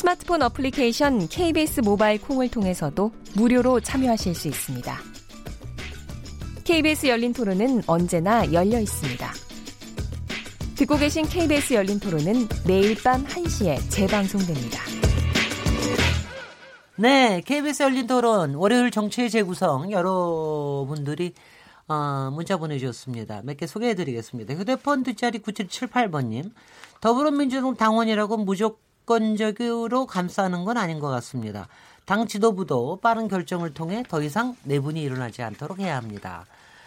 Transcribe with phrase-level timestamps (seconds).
[0.00, 4.96] 스마트폰 어플리케이션 KBS 모바일 콩을 통해서도 무료로 참여하실 수 있습니다.
[6.64, 9.30] KBS 열린 토론은 언제나 열려 있습니다.
[10.76, 14.80] 듣고 계신 KBS 열린 토론은 매일 밤 1시에 재방송됩니다.
[16.96, 21.34] 네, KBS 열린 토론 월요일 정치의 재구성 여러분들이
[21.88, 23.42] 어, 문자 보내주셨습니다.
[23.44, 24.54] 몇 개 소개해드리겠습니다.
[24.54, 26.52] 휴대폰 뒷자리 9778번님.
[27.02, 28.89] 더불어민주당 당원이라고 무조건
[29.36, 31.66] 적으로 감싸는 건 아닌 것 같습니다.
[32.04, 36.46] 당 지도부도 빠른 결정을 통해 더 이상 내분이 일어나지 않도록 해야 합니다.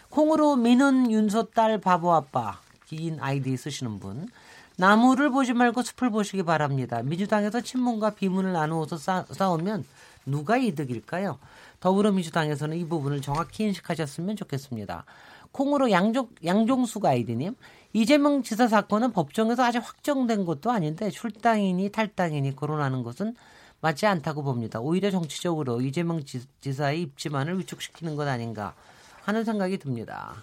[0.09, 4.29] 콩으로 미는 윤소 딸 바보 아빠 긴 아이디 쓰시는 분.
[4.77, 7.01] 나무를 보지 말고 숲을 보시기 바랍니다.
[7.03, 9.85] 민주당에서 친문과 비문을 나누어서 싸, 싸우면
[10.25, 11.37] 누가 이득일까요?
[11.79, 15.03] 더불어민주당에서는 이 부분을 정확히 인식하셨으면 좋겠습니다.
[15.51, 17.55] 콩으로 양종, 양종숙 아이디님,
[17.93, 23.35] 이재명 지사 사건은 법정에서 아직 확정된 것도 아닌데 출당이니 탈당이니 거론하는 것은
[23.81, 24.79] 맞지 않다고 봅니다.
[24.79, 26.21] 오히려 정치적으로 이재명
[26.61, 28.73] 지사의 입지만을 위축시키는 것 아닌가
[29.21, 30.33] 하는 생각이 듭니다.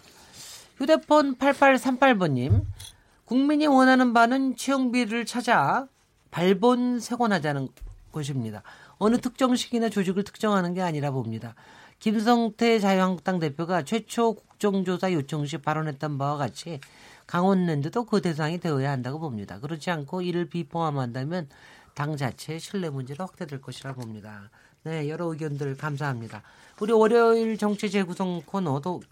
[0.76, 2.62] 휴대폰 8838번님,
[3.24, 5.88] 국민이 원하는 바는 채용비를 찾아
[6.30, 7.68] 발본 세곤하자는
[8.12, 8.62] 것입니다.
[8.98, 11.54] 어느 특정 시기나 조직을 특정하는 게 아니라 봅니다.
[11.98, 16.80] 김성태 자유한국당 대표가 최초 국정조사 요청 시 발언했던 바와 같이
[17.30, 19.60] 강원랜드도 그 대상이 되어야 한다고 봅니다.
[19.60, 21.48] 그렇지 않고 이를 비포함한다면
[21.94, 24.50] 당 자체의 신뢰 문제로 확대될 것이라 봅니다.
[24.82, 26.42] 네, 여러 의견들 감사합니다.
[26.80, 29.02] 우리 월요일 정치 재구성 코너도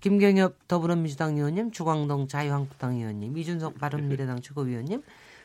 [0.00, 5.02] 김경엽 더불어민주당 의원님, 주광동 자유한국당 의원님, 이준석 바른미래당 최고위원님,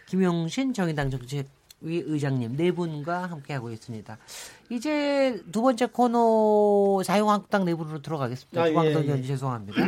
[0.07, 1.47] 김용신 정의당 정책
[1.81, 4.17] 위 의장님 네 분과 함께하고 있습니다.
[4.69, 8.61] 이제 두 번째 코너 자유한국당 내부로 들어가겠습니다.
[8.61, 9.23] 아, 주광동 예, 의원 예.
[9.23, 9.81] 죄송합니다.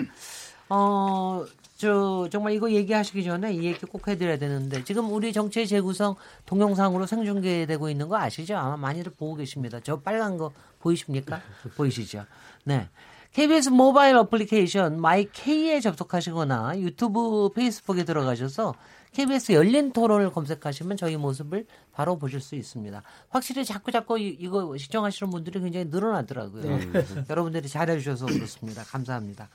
[0.70, 1.46] 어,
[1.78, 6.16] 저 정말 이거 얘기하시기 전에 이 얘기 꼭 해드려야 되는데 지금 우리 정치의 재구성
[6.48, 8.58] 동영상으로 생중계되고 있는 거 아시죠?
[8.58, 9.80] 아마 많이들 보고 계십니다.
[9.84, 11.40] 저 빨간 거 보이십니까?
[11.78, 12.26] 보이시죠?
[12.64, 12.90] 네.
[13.34, 18.74] KBS 모바일 어플리케이션 마이K에 접속하시거나 유튜브, 페이스북에 들어가셔서
[19.12, 23.04] KBS 열린 토론을 검색하시면 저희 모습을 바로 보실 수 있습니다.
[23.30, 26.64] 확실히 자꾸 자꾸 이거 시청하시는 분들이 굉장히 늘어나더라고요.
[26.64, 27.06] 네.
[27.30, 28.84] 여러분들이 잘해주셔서 그렇습니다.
[28.84, 29.50] 감사합니다.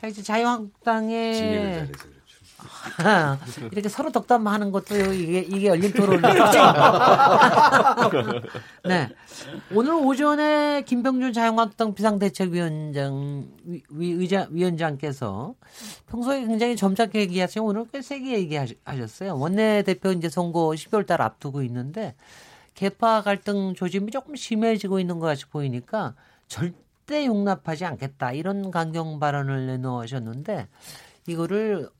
[0.00, 1.88] 자, 이제 자유한국당의
[3.72, 6.28] 이렇게 서로 덕담하는 것도 이게 이게 열린 토론이죠.
[8.88, 9.08] 네.
[9.74, 15.54] 오늘 오전에 김병준 자유한국당 비상대책위원장 위, 의자 위원장께서
[16.08, 19.38] 평소에 굉장히 점잖게 얘기하시면 오늘 꽤 세게 얘기하셨어요.
[19.38, 22.14] 원내 대표 이제 선거 12월 달 앞두고 있는데
[22.74, 26.14] 개파 갈등 조짐이 조금 심해지고 있는 것 같이 보이니까
[26.48, 26.72] 절
[27.10, 30.68] 대 용납하지 않겠다 이런 강경 발언을 내놓으셨는데
[31.26, 31.90] 이거를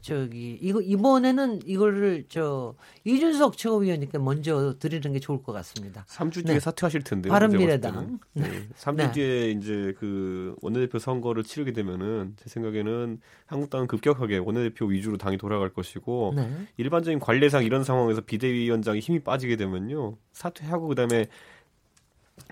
[0.00, 6.04] 저기 이거 이번에는 이거를 저 이준석 최고위원님께 먼저 드리는 게 좋을 것 같습니다.
[6.08, 6.60] 3주 뒤에 네.
[6.60, 7.32] 사퇴하실 텐데요.
[7.32, 8.20] 바른미래당.
[8.32, 8.48] 네.
[8.48, 8.68] 네.
[8.76, 9.12] 3주 네.
[9.12, 15.70] 뒤에 이제 그 원내대표 선거를 치르게 되면은 제 생각에는 한국당은 급격하게 원내대표 위주로 당이 돌아갈
[15.70, 16.48] 것이고 네.
[16.78, 21.26] 일반적인 관례상 이런 상황에서 비대위원장이 힘이 빠지게 되면요 사퇴하고 그다음에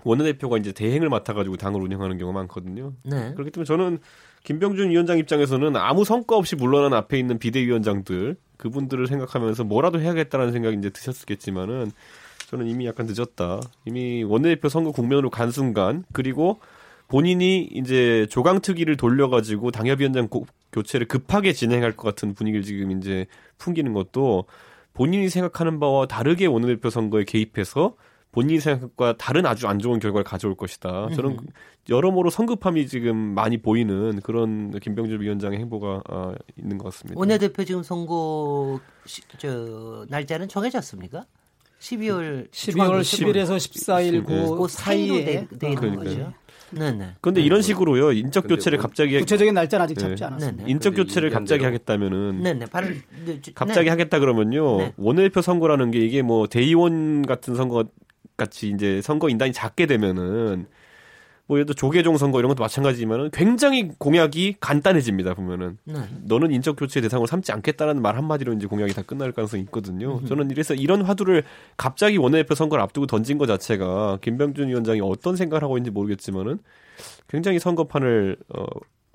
[0.04, 2.92] 원내대표가 이제 대행을 맡아가지고 당을 운영하는 경우가 많거든요.
[3.04, 3.32] 네.
[3.34, 3.98] 그렇기 때문에 저는
[4.44, 10.76] 김병준 위원장 입장에서는 아무 성과 없이 물러난 앞에 있는 비대위원장들 그분들을 생각하면서 뭐라도 해야겠다라는 생각이
[10.78, 11.90] 이제 드셨겠지만은
[12.48, 13.60] 저는 이미 약간 늦었다.
[13.84, 16.60] 이미 원내대표 선거 국면으로 간 순간 그리고
[17.08, 23.26] 본인이 이제 조강특위를 돌려가지고 당협위원장 고, 교체를 급하게 진행할 것 같은 분위기를 지금 이제
[23.58, 24.44] 풍기는 것도
[24.92, 27.94] 본인이 생각하는 바와 다르게 원내대표 선거에 개입해서
[28.38, 31.08] 본인 생각과 다른 아주 안 좋은 결과를 가져올 것이다.
[31.16, 31.46] 저는 음.
[31.88, 37.18] 여러모로 성급함이 지금 많이 보이는 그런 김병준 위원장의 행보가 어, 있는 것 같습니다.
[37.18, 41.24] 원내대표 지금 선거 시, 저 날짜는 정해졌습니까?
[41.80, 46.32] 12월 12월 10일에서 14일 그, 그 사이에 돼, 돼 있는 거죠.
[46.70, 47.14] 네네.
[47.20, 50.26] 그런데 이런 식으로요 인적 교체를 뭐 갑자기 구체적인 날짜는 아직 잡지 네.
[50.26, 50.68] 않았습니다.
[50.68, 52.66] 인적 교체를 갑자기 하겠다면은 네네.
[52.66, 52.86] 바로
[53.56, 53.90] 갑자기 네.
[53.90, 54.92] 하겠다 그러면요 네.
[54.96, 57.86] 원내대표 선거라는 게 이게 뭐 대의원 같은 선거
[58.38, 60.66] 같이 이제 선거 인단이 작게 되면은
[61.46, 65.98] 뭐 예를 들어 조계종 선거 이런 것도 마찬가지지만은 굉장히 공약이 간단해집니다 보면은 네.
[66.24, 70.24] 너는 인적 교체 대상으로 삼지 않겠다라는 말 한마디로 이제 공약이 다 끝날 가능성이 있거든요.
[70.26, 71.44] 저는 이래서 이런 화두를
[71.76, 76.58] 갑자기 원내대표 선거를 앞두고 던진 것 자체가 김병준 위원장이 어떤 생각을 하고 있는지 모르겠지만은
[77.28, 78.64] 굉장히 선거판을 어.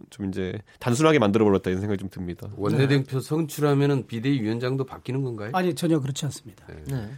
[0.10, 2.50] 좀 이제 단순하게 만들어 버렸다 이런 생각이 좀 듭니다.
[2.58, 5.52] 원내대표 선출하면은 비대위원장도 바뀌는 건가요?
[5.54, 6.66] 아니 전혀 그렇지 않습니다.
[6.68, 6.76] 네.
[6.88, 7.10] 네.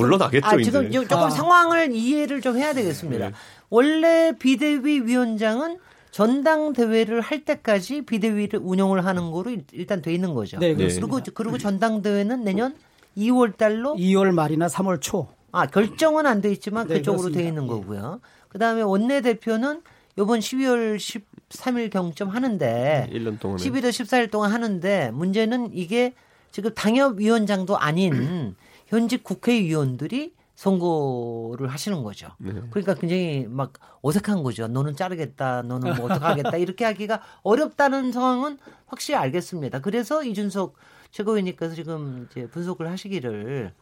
[0.00, 0.46] 물러나겠죠.
[0.46, 1.00] 아, 지금 이제.
[1.06, 1.30] 조금 아.
[1.30, 3.28] 상황을 이해를 좀 해야 되겠습니다.
[3.28, 3.34] 네.
[3.70, 5.78] 원래 비대위 위원장은
[6.10, 10.58] 전당대회를 할 때까지 비대위를 운영을 하는 거로 일단 돼 있는 거죠.
[10.58, 12.74] 네, 그리고 그리고 전당대회는 내년
[13.16, 15.28] 2월 달로 2월 말이나 3월 초.
[15.52, 18.20] 아, 결정은 안 돼 있지만 네, 그쪽으로 돼 있는 거고요.
[18.48, 19.82] 그다음에 원내 대표는
[20.18, 26.14] 요번 12월 13일 경점 하는데 1년 동안 12월 14일 동안 하는데 문제는 이게
[26.52, 28.54] 지금 당협 위원장도 아닌
[28.94, 32.28] 현직 국회의원들이 선거를 하시는 거죠.
[32.38, 32.52] 네.
[32.70, 34.68] 그러니까 굉장히 막 어색한 거죠.
[34.68, 39.80] 너는 자르겠다, 너는 뭐 어떡하겠다 이렇게 하기가 어렵다는 상황은 확실히 알겠습니다.
[39.80, 40.76] 그래서 이준석
[41.10, 43.74] 최고위원님께서 지금 이제 분석을 하시기를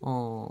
[0.00, 0.48] 어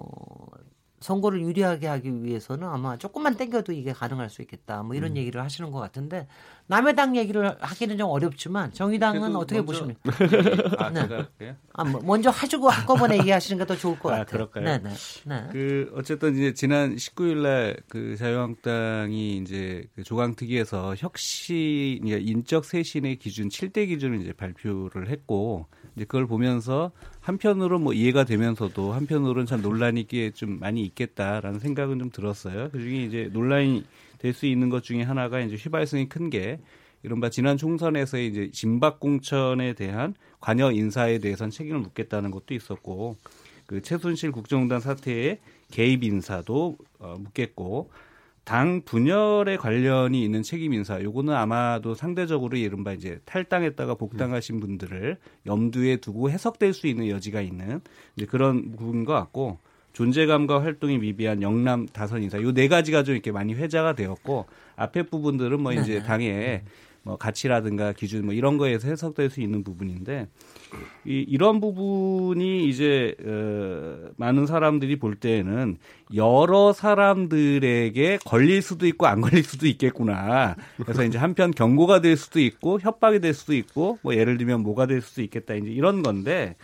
[1.00, 4.84] 선거를 유리하게 하기 위해서는 아마 조금만 땡겨도 이게 가능할 수 있겠다.
[4.84, 5.18] 뭐 이런 음.
[5.18, 6.28] 얘기를 하시는 것 같은데
[6.70, 10.00] 남의 당 얘기를 하기는 좀 어렵지만 정의당은 어떻게 보십니까?
[10.80, 11.56] 아, 네.
[11.74, 14.50] 아, 뭐 먼저 하주고 한꺼번에 얘기하시는 게 더 좋을 것 아, 같아요.
[14.50, 14.64] 그럴까요?
[14.64, 14.90] 네 네.
[15.26, 15.48] 네.
[15.52, 23.50] 그 어쨌든 이제 지난 19일 날그 자유한국당이 이제 그 조강특위에서 혁신, 그러니까 인적 쇄신의 기준
[23.50, 26.92] 7대 기준을 이제 발표를 했고 이제 그걸 보면서
[27.22, 32.70] 한편으로 뭐 이해가 되면서도 한편으로는 참 논란이 있기에 좀 많이 있겠다라는 생각은 좀 들었어요.
[32.72, 33.84] 그 중에 이제 논란이
[34.18, 36.60] 될 수 있는 것 중에 하나가 이제 휘발성이 큰 게
[37.04, 43.16] 이른바 지난 총선에서의 이제 진박 공천에 대한 관여 인사에 대해서는 책임을 묻겠다는 것도 있었고
[43.66, 45.40] 그 최순실 국정농단 사태의
[45.72, 47.92] 개입 인사도 어, 묻겠고
[48.44, 55.98] 당 분열에 관련이 있는 책임 인사 요거는 아마도 상대적으로 이른바 이제 탈당했다가 복당하신 분들을 염두에
[55.98, 57.82] 두고 해석될 수 있는 여지가 있는
[58.16, 59.60] 이제 그런 부분인 것 같고
[59.98, 64.46] 존재감과 활동이 미비한 영남 다선 인사 요 네 가지가 좀 이렇게 많이 회자가 되었고
[64.76, 66.04] 앞에 부분들은 뭐 이제 네.
[66.04, 66.62] 당의
[67.02, 70.28] 뭐 가치라든가 기준 뭐 이런 거에서 해석될 수 있는 부분인데
[71.06, 75.78] 이, 이런 부분이 이제 어, 많은 사람들이 볼 때에는
[76.14, 80.56] 여러 사람들에게 걸릴 수도 있고 안 걸릴 수도 있겠구나.
[80.78, 84.86] 그래서 이제 한편 경고가 될 수도 있고 협박이 될 수도 있고 뭐 예를 들면 뭐가
[84.86, 86.56] 될 수도 있겠다 이제 이런 건데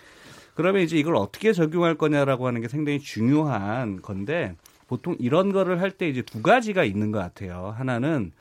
[0.55, 4.55] 그러면 이제 이걸 어떻게 적용할 거냐라고 하는 게 상당히 중요한 건데
[4.87, 7.73] 보통 이런 거를 할 때 이제 두 가지가 있는 것 같아요.
[7.77, 8.31] 하나는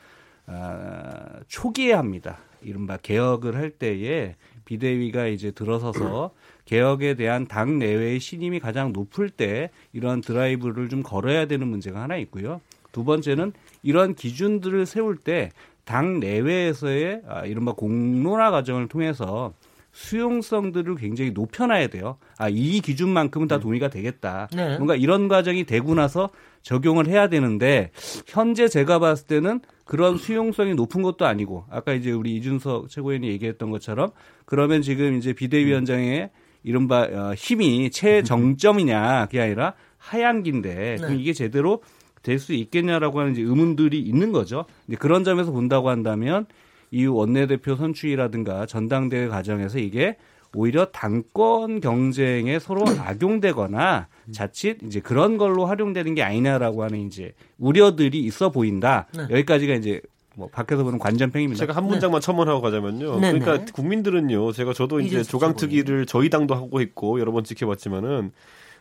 [0.47, 2.39] 아, 초기에 합니다.
[2.63, 6.33] 이른바 개혁을 할 때에 비대위가 이제 들어서서
[6.67, 12.17] 개혁에 대한 당 내외의 신임이 가장 높을 때 이러한 드라이브를 좀 걸어야 되는 문제가 하나
[12.19, 12.61] 있고요.
[12.93, 15.51] 두 번째는 이러한 기준들을 세울 때
[15.85, 19.53] 당 내외에서의 아, 이른바 공론화 과정을 통해서
[19.93, 22.17] 수용성들을 굉장히 높여놔야 돼요.
[22.39, 24.49] 아, 이 기준만큼은 다 동의가 되겠다.
[24.55, 24.77] 네.
[24.77, 26.31] 뭔가 이런 과정이 되고 나서
[26.63, 27.91] 적용을 해야 되는데
[28.27, 33.71] 현재 제가 봤을 때는 그런 수용성이 높은 것도 아니고 아까 이제 우리 이준석 최고위원이 얘기했던
[33.71, 34.13] 것처럼
[34.47, 36.31] 그러면 지금 이제 비대위원장의
[36.63, 40.97] 이른바 어, 힘이 최정점이냐 그게 아니라 하향기인데 네.
[40.97, 41.83] 그럼 이게 제대로
[42.23, 44.65] 될 수 있겠냐라고 하는 이제 의문들이 있는 거죠.
[44.87, 46.47] 이제 그런 점에서 본다고 한다면
[46.93, 50.17] 이후 원내대표 선출이라든가 전당대회 과정에서 이게
[50.55, 58.21] 오히려 당권 경쟁에 서로 악용되거나 자칫 이제 그런 걸로 활용되는 게 아니냐라고 하는 이제 우려들이
[58.21, 59.09] 있어 보인다.
[59.17, 59.23] 네.
[59.23, 60.03] 여기까지가 이제
[60.37, 61.59] 뭐 밖에서 보는 관전평입니다.
[61.59, 62.27] 제가 한 문장만 네.
[62.27, 63.21] 첨언하고 가자면요.
[63.21, 63.73] 네, 그러니까 네.
[63.73, 64.53] 국민들은 요.
[64.53, 68.33] 제가 저도 이제 조강특위를 저희 당도 하고 있고 여러 번 지켜봤지만은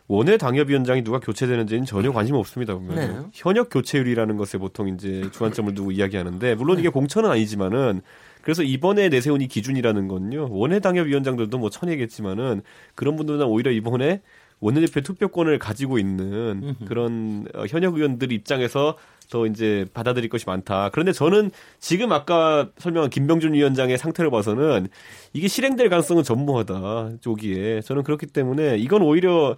[0.08, 2.74] 원외 당협위원장이 누가 교체되는지는 전혀 관심 없습니다.
[2.74, 3.18] 보면 네.
[3.32, 8.02] 현역 교체율이라는 것에 보통 이제 주안점을 두고 이야기하는데 물론 이게 공천은 아니지만은
[8.42, 12.62] 그래서 이번에 내세운 이 기준이라는 건요 원외 당협위원장들도 뭐 천얘겠지만은
[12.94, 14.20] 그런 분들은 오히려 이번에
[14.62, 18.96] 원내대표 투표권을 가지고 있는 그런 어, 현역 의원들 입장에서
[19.28, 20.90] 더 이제 받아들일 것이 많다.
[20.90, 24.88] 그런데 저는 지금 아까 설명한 김병준 위원장의 상태를 봐서는
[25.32, 27.12] 이게 실행될 가능성은 전무하다.
[27.20, 27.80] 조기에.
[27.80, 29.56] 저는 그렇기 때문에 이건 오히려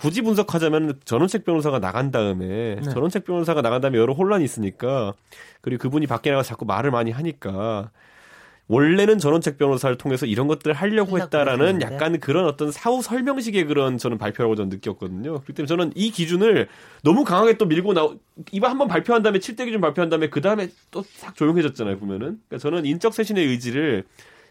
[0.00, 2.82] 굳이 분석하자면 전원책 변호사가 나간 다음에 네.
[2.82, 5.12] 전원책 변호사가 나간 다음에 여러 혼란이 있으니까
[5.60, 7.90] 그리고 그분이 밖에 나가서 자꾸 말을 많이 하니까
[8.66, 14.16] 원래는 전원책 변호사를 통해서 이런 것들을 하려고 했다라는 약간 그런 어떤 사후 설명식의 그런 저는
[14.16, 15.32] 발표라고 저는 느꼈거든요.
[15.32, 16.68] 그렇기 때문에 저는 이 기준을
[17.02, 18.08] 너무 강하게 또 밀고 나
[18.52, 22.40] 이번 한번 발표한 다음에 7대 기준 발표한 다음에 그 다음에 또 싹 조용해졌잖아요 보면은.
[22.48, 24.04] 그러니까 저는 인적 쇄신의 의지를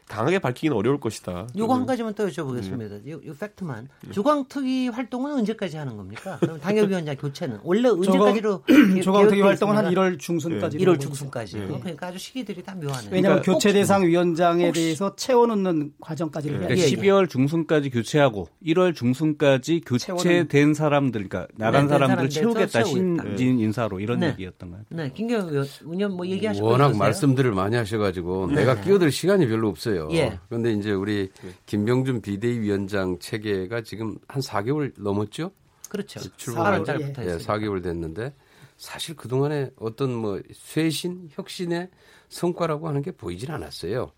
[0.10, 1.48] 강하게 밝히기는 어려울 것이다.
[1.56, 3.04] 요거 한 가지만 더 여쭤보겠습니다.
[3.04, 3.12] 네.
[3.12, 3.88] 요, 요 팩트만.
[4.12, 6.38] 조광특위 활동은 언제까지 하는 겁니까?
[6.42, 8.64] 그럼 당협위원장 교체는 원래 언제까지로
[9.04, 10.78] 조광특위 활동은 한 1월 중순까지.
[10.78, 10.84] 네.
[10.84, 11.60] 1월 중순까지.
[11.60, 11.68] 네.
[11.68, 13.12] 그러니까 아주 시기들이 다 묘하네요.
[13.12, 17.28] 왜냐하면 그러니까 교체 대상 위원장에 혹시, 대해서 채워놓는 과정까지 그러니까 예, 12월 예.
[17.28, 24.30] 중순까지 교체하고 1월 중순까지 교체된 사람들, 그러니까 나간 네, 사람들 채우겠다 신진 인사로 이런 네.
[24.30, 24.86] 얘기였던가요?
[24.90, 29.99] 네, 김경 의원 뭐 얘기하실 워낙 말씀들을 많이 하셔가지고 내가 끼어들 시간이 별로 없어요.
[30.12, 30.40] 예.
[30.48, 31.30] 그런데 이제 우리
[31.66, 35.52] 김병준 비대위원장 체계가 지금 한 4개월 넘었죠?
[35.90, 36.20] 그렇죠.
[36.38, 38.34] 출범한 4개월, 예, 4개월 됐는데
[38.78, 41.90] 사실 그동안에 어떤 뭐 쇄신, 혁신의
[42.30, 44.12] 성과라고 하는 게 보이질 않았어요.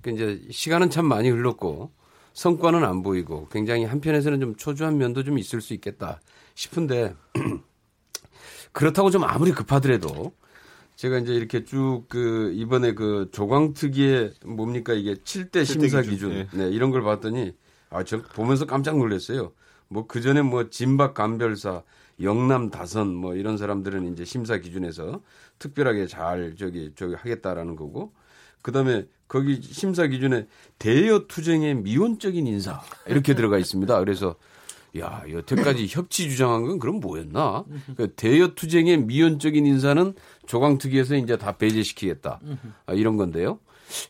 [0.00, 1.92] 그러니까 이제 시간은 참 많이 흘렀고
[2.32, 6.20] 성과는 안 보이고 굉장히 한편에서는 좀 초조한 면도 좀 있을 수 있겠다
[6.54, 7.14] 싶은데
[8.72, 10.32] 그렇다고 좀 아무리 급하더라도
[10.98, 16.48] 제가 이제 이렇게 쭉 그 이번에 그 조광특위의 뭡니까 이게 7대 심사 기준 네.
[16.52, 17.54] 네, 이런 걸 봤더니
[17.90, 19.52] 아 저 보면서 깜짝 놀랐어요.
[19.88, 21.82] 뭐 그 전에 뭐 진박 감별사,
[22.20, 25.22] 영남 다선 뭐 이런 사람들은 이제 심사 기준에서
[25.60, 28.12] 특별하게 잘 저기 저기 하겠다라는 거고
[28.62, 30.48] 그다음에 거기 심사 기준에
[30.80, 33.98] 대여 투쟁의 미온적인 인사 이렇게 들어가 있습니다.
[34.00, 34.34] 그래서
[34.98, 37.64] 야, 여태까지 협치 주장한 건 그럼 뭐였나?
[37.96, 40.14] 그 대여 투쟁의 미온적인 인사는
[40.46, 42.40] 조강특위에서 이제 다 배제시키겠다.
[42.86, 43.58] 아, 이런 건데요.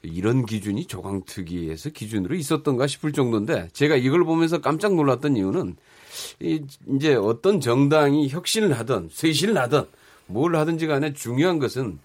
[0.03, 5.77] 이런 기준이 조강특위에서 기준으로 있었던가 싶을 정도인데 제가 이걸 보면서 깜짝 놀랐던 이유는
[6.41, 6.63] 이
[6.97, 9.85] 이제 어떤 정당이 혁신을 하든 쇄신을 하든
[10.27, 11.99] 뭘 하든지 간에 중요한 것은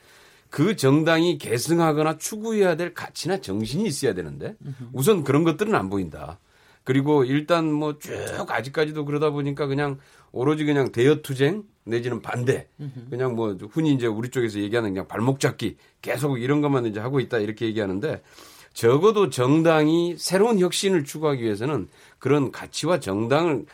[0.49, 4.55] 그 정당이 계승하거나 추구해야 될 가치나 정신이 있어야 되는데
[4.91, 6.37] 우선 그런 것들은 안 보인다.
[6.83, 8.11] 그리고 일단 뭐 쭉
[8.49, 9.99] 아직까지도 그러다 보니까 그냥
[10.31, 12.67] 오로지 그냥 대여 투쟁 내지는 반대
[13.09, 17.19] 그냥 뭐 흔히 이제 우리 쪽에서 얘기하는 그냥 발목 잡기 계속 이런 것만 이제 하고
[17.19, 18.21] 있다 이렇게 얘기하는데
[18.73, 21.87] 적어도 정당이 새로운 혁신을 추구하기 위해서는
[22.19, 23.65] 그런 가치와 정당을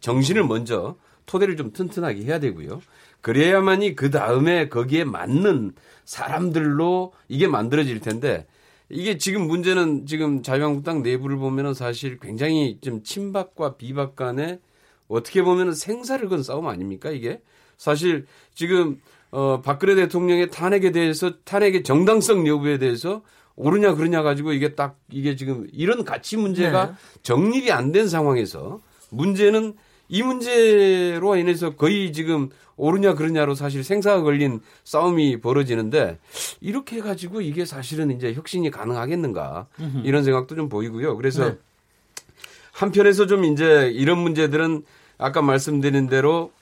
[0.00, 2.82] 정신을 먼저 토대를 좀 튼튼하게 해야 되고요.
[3.20, 8.46] 그래야만이 그 다음에 거기에 맞는 사람들로 이게 만들어질 텐데
[8.92, 14.60] 이게 지금 문제는 지금 자유한국당 내부를 보면은 사실 굉장히 좀 친박과 비박 간에
[15.08, 17.40] 어떻게 보면은 생사를 건 싸움 아닙니까 이게
[17.78, 23.22] 사실 지금 어 박근혜 대통령의 탄핵에 대해서 탄핵의 정당성 여부에 대해서
[23.56, 26.92] 옳으냐 그러냐 가지고 이게 딱 이게 지금 이런 가치 문제가 네.
[27.22, 28.80] 정립이 안 된 상황에서
[29.10, 29.74] 문제는
[30.12, 36.18] 이 문제로 인해서 거의 지금 옳으냐 그러냐로 사실 생사가 걸린 싸움이 벌어지는데
[36.60, 39.68] 이렇게 해가지고 이게 사실은 이제 혁신이 가능하겠는가
[40.04, 41.16] 이런 생각도 좀 보이고요.
[41.16, 41.58] 그래서 네.
[42.72, 44.84] 한편에서 좀 이제 이런 문제들은
[45.16, 46.52] 아까 말씀드린 대로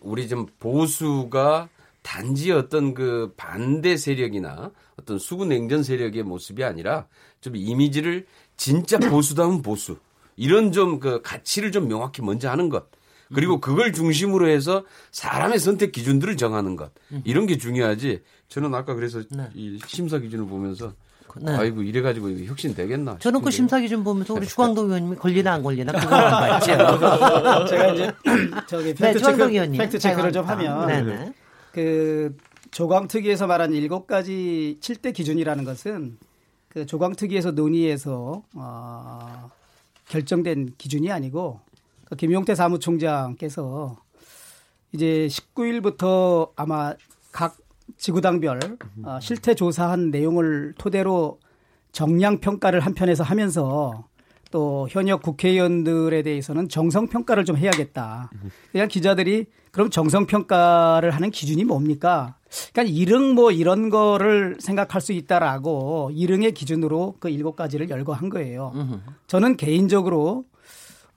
[0.00, 1.70] 우리 좀 보수가
[2.02, 7.06] 단지 어떤 그 반대 세력이나 어떤 수구 냉전 세력의 모습이 아니라
[7.40, 8.26] 좀 이미지를
[8.58, 9.96] 진짜 보수다운 보수
[10.36, 12.86] 이런 좀 그 가치를 좀 명확히 먼저 하는 것.
[13.34, 16.92] 그리고 그걸 중심으로 해서 사람의 선택 기준들을 정하는 것.
[17.24, 18.22] 이런 게 중요하지.
[18.48, 19.48] 저는 아까 그래서 네.
[19.54, 20.92] 이 심사 기준을 보면서
[21.36, 21.50] 네.
[21.52, 23.18] 아이고 이래 가지고 혁신 되겠나.
[23.18, 26.66] 저는 그 심사 기준 보면서 우리 주광덕 의원님이 걸리나 안 걸리나 그거만 봤죠.
[27.66, 28.12] 제가 이제
[28.68, 29.78] 저기 팩트 네, 체크, 의원님.
[29.78, 31.32] fact check를 좀 하면 네네.
[31.72, 32.36] 그
[32.70, 36.18] 조강특위에서 말한 일곱 가지 7대 기준이라는 것은
[36.68, 39.50] 그 조강특위에서 논의해서 어,
[40.08, 41.60] 결정된 기준이 아니고
[42.04, 43.96] 그 김용태 사무총장께서
[44.92, 46.94] 이제 19일부터 아마
[47.32, 47.56] 각
[47.96, 51.40] 지구당별 어, 실태 조사한 내용을 토대로
[51.92, 54.08] 정량 평가를 한편에서 하면서
[54.54, 58.30] 또 현역 국회의원들에 대해서는 정성 평가를 좀 해야겠다.
[58.70, 62.36] 그냥 기자들이 그럼 정성 평가를 하는 기준이 뭡니까?
[62.72, 68.72] 그러니까 일흥 뭐 이런 거를 생각할 수 있다라고 일흥의 기준으로 그 일곱 가지를 열거한 거예요.
[69.26, 70.44] 저는 개인적으로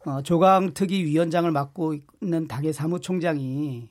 [0.03, 3.88] 어, 조강특위 위원장을 맡고 있는 당의 사무총장이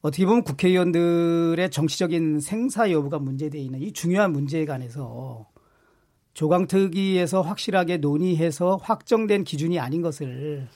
[0.00, 5.51] 어떻게 보면 국회의원들의 정치적인 생사 여부가 문제되어 있는 이 중요한 문제에 관해서
[6.34, 10.66] 조강특위에서 확실하게 논의해서 확정된 기준이 아닌 것을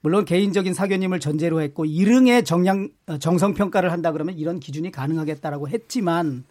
[0.00, 5.68] 물론 개인적인 사견님을 전제로 했고 일흥의 정량 어, 정성 평가를 한다 그러면 이런 기준이 가능하겠다라고
[5.68, 6.44] 했지만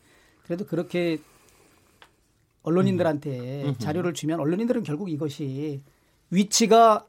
[0.43, 1.19] 그래도 그렇게
[2.63, 5.81] 언론인들한테 자료를 주면 언론인들은 결국 이것이
[6.29, 7.05] 위치가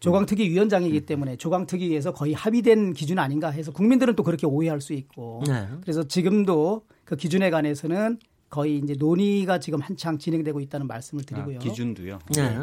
[0.00, 5.42] 조강특위 위원장이기 때문에 조강특위에서 거의 합의된 기준 아닌가 해서 국민들은 또 그렇게 오해할 수 있고
[5.46, 5.66] 네.
[5.80, 8.18] 그래서 지금도 그 기준에 관해서는
[8.56, 11.56] 거의 이제 논의가 지금 한창 진행되고 있다는 말씀을 드리고요.
[11.56, 12.18] 아, 기준도요.
[12.34, 12.58] 네.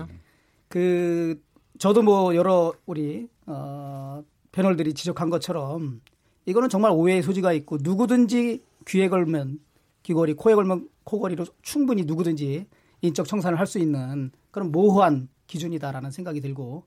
[0.67, 1.39] 그
[1.77, 6.01] 저도 뭐 여러 우리 어 패널들이 지적한 것처럼
[6.47, 9.59] 이거는 정말 오해의 소지가 있고 누구든지 귀에 걸면
[10.01, 12.65] 귀걸이, 코에 걸면 코걸이로 충분히 누구든지
[13.01, 16.85] 인적 청산을 할 수 있는 그런 모호한 기준이다라는 생각이 들고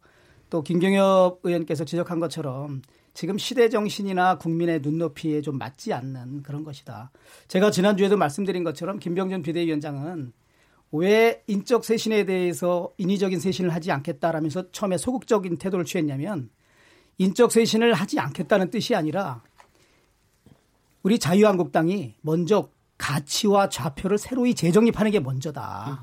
[0.51, 2.83] 또 김경엽 의원께서 지적한 것처럼
[3.17, 7.11] 지금 시대 정신이나 국민의 눈높이에 좀 맞지 않는 그런 것이다.
[7.49, 10.35] 제가 지난주에도 말씀드린 것처럼 김병준 비대위원장은
[10.93, 16.51] 왜 인적 쇄신에 대해서 인위적인 쇄신을 하지 않겠다라면서 처음에 소극적인 태도를 취했냐면
[17.17, 19.43] 인적 쇄신을 하지 않겠다는 뜻이 아니라
[21.03, 22.69] 우리 자유한국당이 먼저
[22.99, 26.03] 가치와 좌표를 새로이 재정립하는 게 먼저다.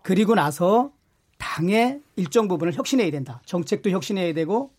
[0.00, 0.90] 그리고 나서
[1.36, 3.42] 당의 일정 부분을 혁신해야 된다.
[3.44, 4.72] 정책도 혁신해야 되고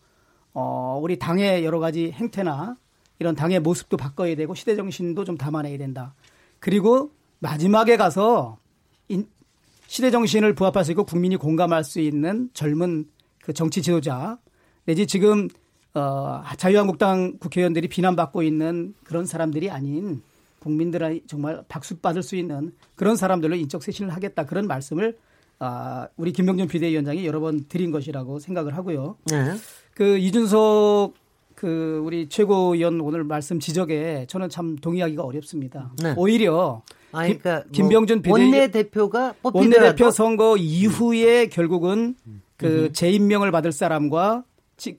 [0.54, 2.76] 어 우리 당의 여러 가지 행태나
[3.18, 6.14] 이런 당의 모습도 바꿔야 되고 시대 정신도 좀 담아내야 된다.
[6.58, 8.58] 그리고 마지막에 가서
[9.08, 9.26] 인,
[9.86, 13.06] 시대 정신을 부합할 수 있고 국민이 공감할 수 있는 젊은
[13.42, 14.38] 그 정치 지도자
[14.84, 15.48] 내지 지금
[15.94, 20.22] 어, 자유한국당 국회의원들이 비난받고 있는 그런 사람들이 아닌
[20.60, 25.18] 국민들의 정말 박수 받을 수 있는 그런 사람들로 인적 쇄신을 하겠다 그런 말씀을
[25.58, 29.16] 아, 우리 김병준 비대위원장이 여러 번 드린 것이라고 생각을 하고요.
[29.26, 29.54] 네.
[30.02, 31.14] 그 이준석
[31.54, 35.92] 그 우리 최고위원 오늘 말씀 지적에 저는 참 동의하기가 어렵습니다.
[36.02, 36.12] 네.
[36.16, 36.82] 오히려
[37.12, 42.16] 아, 그러니까 김병준 뭐 비대 원내대표가 원내대표 선거 이후에 결국은
[42.56, 42.92] 그 음.
[42.92, 44.42] 재임명을 받을 사람과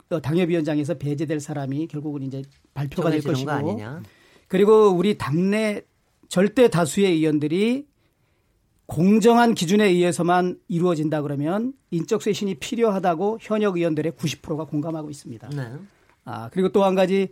[0.08, 2.40] 어, 당협위원장에서 배제될 사람이 결국은 이제
[2.72, 3.78] 발표가 될 것이고
[4.48, 5.82] 그리고 우리 당내
[6.30, 7.84] 절대 다수의 의원들이
[8.86, 15.48] 공정한 기준에 의해서만 이루어진다 그러면 인적 쇄신이 필요하다고 현역 의원들의 90%가 공감하고 있습니다.
[15.50, 15.72] 네.
[16.24, 17.28] 아 그리고 또 한 가지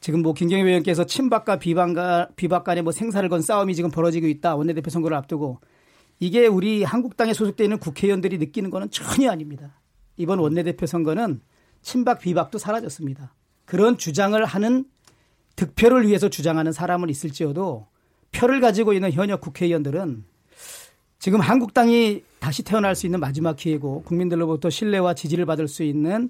[0.00, 4.56] 지금 뭐 김경희 의원께서 친박과 비방과 비박 간의 뭐 생사를 건 싸움이 지금 벌어지고 있다
[4.56, 5.60] 원내대표 선거를 앞두고
[6.20, 9.80] 이게 우리 한국당에 소속되어 있는 국회의원들이 느끼는 거는 전혀 아닙니다.
[10.16, 11.40] 이번 원내대표 선거는
[11.82, 13.34] 친박 비박도 사라졌습니다.
[13.64, 14.84] 그런 주장을 하는
[15.56, 17.86] 득표를 위해서 주장하는 사람은 있을지어도
[18.32, 20.24] 표를 가지고 있는 현역 국회의원들은
[21.24, 26.28] 지금 한국당이 다시 태어날 수 있는 마지막 기회고 국민들로부터 신뢰와 지지를 받을 수 있는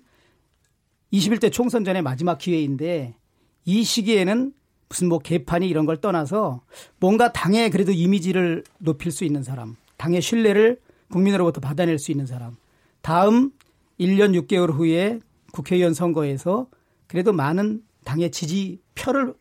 [1.12, 3.16] 21대 총선 전의 마지막 기회인데
[3.64, 4.52] 이 시기에는
[4.88, 6.62] 무슨 뭐 개판이 이런 걸 떠나서
[7.00, 10.78] 뭔가 당의 그래도 이미지를 높일 수 있는 사람, 당의 신뢰를
[11.10, 12.54] 국민으로부터 받아낼 수 있는 사람,
[13.02, 13.50] 다음
[13.98, 15.18] 1년 6개월 후에
[15.50, 16.68] 국회의원 선거에서
[17.08, 19.34] 그래도 많은 당의 지지 표를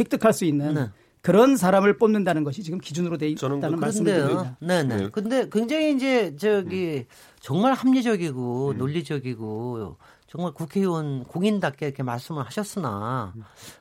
[0.00, 0.88] 획득할 수 있는 네.
[1.22, 4.56] 그런 사람을 뽑는다는 것이 지금 기준으로 돼 있다는 말씀을 드립니다.
[4.60, 5.08] 네, 네.
[5.10, 7.06] 근데 굉장히 이제 저기
[7.40, 8.78] 정말 합리적이고 음.
[8.78, 13.34] 논리적이고 정말 국회의원 공인답게 이렇게 말씀을 하셨으나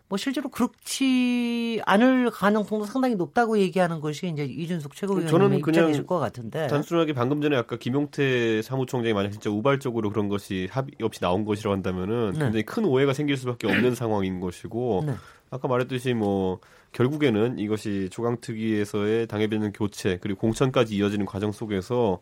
[0.10, 6.68] 뭐 실제로 그렇지 않을 가능성도 상당히 높다고 얘기하는 것이 이제 이준석 최고위원의 입장이실 것 같은데
[6.68, 11.74] 단순하게 방금 전에 아까 김용태 사무총장이 만약 진짜 우발적으로 그런 것이 합의 없이 나온 것이라고
[11.74, 12.40] 한다면은 네.
[12.40, 15.14] 굉장히 큰 오해가 생길 수밖에 없는 상황인 것이고 네.
[15.52, 16.60] 아까 말했듯이 뭐
[16.92, 22.22] 결국에는 이것이 조강특위에서의 당해되는 교체 그리고 공천까지 이어지는 과정 속에서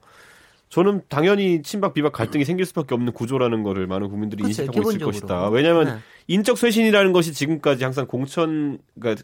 [0.70, 5.12] 저는 당연히 친박 비박 갈등이 생길 수밖에 없는 구조라는 거를 많은 국민들이 그치, 인식하고 기본적으로.
[5.12, 5.50] 있을 것이다.
[5.50, 5.94] 왜냐하면 네.
[6.28, 9.24] 인적 쇄신이라는 것이 지금까지 항상 공천 그러니까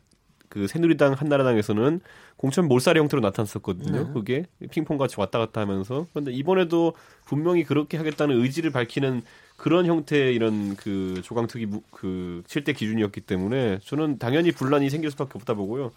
[0.50, 2.00] 그 새누리당 한나라당에서는
[2.38, 4.04] 공천 몰살의 형태로 나타났었거든요.
[4.06, 4.14] 네.
[4.14, 6.94] 그게 핑퐁 같이 왔다 갔다 하면서 그런데 이번에도
[7.26, 9.22] 분명히 그렇게 하겠다는 의지를 밝히는
[9.58, 15.54] 그런 형태의 이런 그 조강특위 그 7대 기준이었기 때문에 저는 당연히 분란이 생길 수밖에 없다
[15.54, 15.92] 보고요.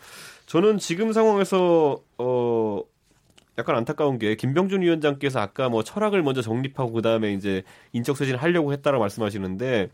[0.47, 2.83] 저는 지금 상황에서 어
[3.59, 8.73] 약간 안타까운 게 김병준 위원장께서 아까 뭐 철학을 먼저 정립하고 그다음에 이제 인적 쇄신을 하려고
[8.73, 9.88] 했다라고 말씀하시는데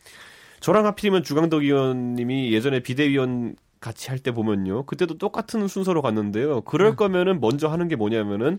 [0.61, 4.85] 저랑 하필이면 주강덕 의원님이 예전에 비대위원 같이 할 때 보면요.
[4.85, 6.63] 그때도 똑같은 순서로 갔는데요.
[6.63, 6.97] 그럴 음.
[6.97, 8.57] 거면은 먼저 하는 게 뭐냐면은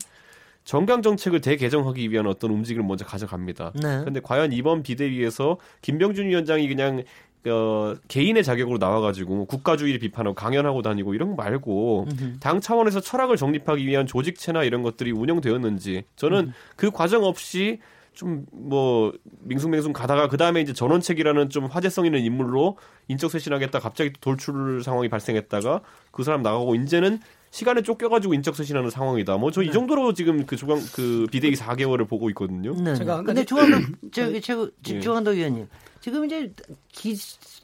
[0.65, 3.73] 정강 정책을 대개정하기 위한 어떤 움직임을 먼저 가져갑니다.
[3.75, 4.03] 네.
[4.03, 7.03] 근데 과연 이번 비대위에서 김병준 위원장이 그냥
[7.47, 12.39] 어, 개인의 자격으로 나와가지고 국가주의를 비판하고 강연하고 다니고 이런 거 말고 음흠.
[12.39, 16.53] 당 차원에서 철학을 정립하기 위한 조직체나 이런 것들이 운영되었는지 저는 음.
[16.75, 17.79] 그 과정 없이
[18.13, 24.11] 좀 뭐 밍숭맹숭 가다가 그 다음에 이제 전원책이라는 좀 화제성 있는 인물로 인적 쇄신하겠다 갑자기
[24.19, 27.19] 돌출 상황이 발생했다가 그 사람 나가고 이제는
[27.55, 29.37] 시간에 쫓겨가지고 인적 쇄신하는 상황이다.
[29.37, 29.71] 뭐 저이 네.
[29.71, 32.75] 정도로 지금 그 조강 그 비대위 4개월을 보고 있거든요.
[32.75, 32.95] 네.
[32.95, 33.77] 제가 근데 조한도
[34.11, 35.65] 저기 최고 조한도 의원님
[36.01, 36.51] 지금 이제
[36.89, 37.15] 기,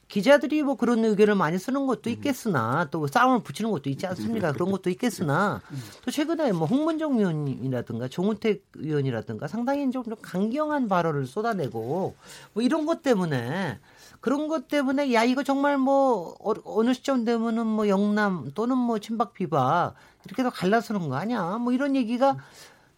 [0.07, 2.11] 기자들이 뭐 그런 의견을 많이 쓰는 것도 음.
[2.11, 4.53] 있겠으나 또 싸움을 붙이는 것도 있지 않습니까?
[4.53, 5.83] 그런 것도 있겠으나 음.
[6.05, 12.15] 또 최근에 뭐 홍문정 의원이라든가 정우택 의원이라든가 상당히 좀 강경한 발언을 쏟아내고
[12.53, 13.77] 뭐 이런 것 때문에
[14.21, 18.99] 그런 것 때문에 야 이거 정말 뭐 어, 느 시점 되면은 뭐 영남 또는 뭐
[18.99, 21.57] 친박 비박 이렇게 도 갈라서는 거 아니야?
[21.57, 22.37] 뭐 이런 얘기가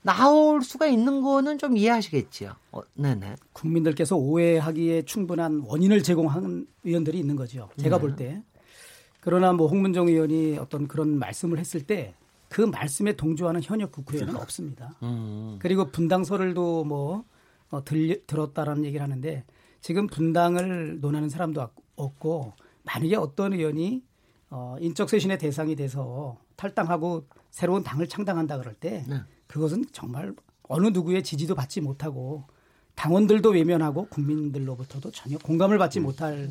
[0.02, 2.52] 나올 수가 있는 거는 좀 이해하시겠지요.
[2.74, 3.36] 어, 네네.
[3.54, 7.70] 국민들께서 오해하기에 충분한 원인을 제공하는 의원들이 있는 거죠.
[7.78, 8.02] 제가 네.
[8.02, 8.44] 볼 때.
[9.22, 12.14] 그러나 뭐 홍문정 의원이 어떤 그런 말씀을 했을 때
[12.54, 14.94] 그 말씀에 동조하는 현역 국회의원은 없습니다.
[15.02, 15.58] 음.
[15.60, 17.26] 그리고 분당설을도 뭐
[17.72, 19.44] 어, 들, 들었다라는 얘기를 하는데
[19.84, 21.68] 지금 분당을 논하는 사람도
[21.98, 24.02] 없고 만약에 어떤 의원이
[24.50, 29.18] 어, 인적 쇄신의 대상이 돼서 탈당하고 새로운 당을 창당한다 그럴 때 네.
[29.48, 32.46] 그것은 정말 어느 누구의 지지도 받지 못하고
[32.96, 36.04] 당원들도 외면하고 국민들로부터도 전혀 공감을 받지 음.
[36.04, 36.50] 못할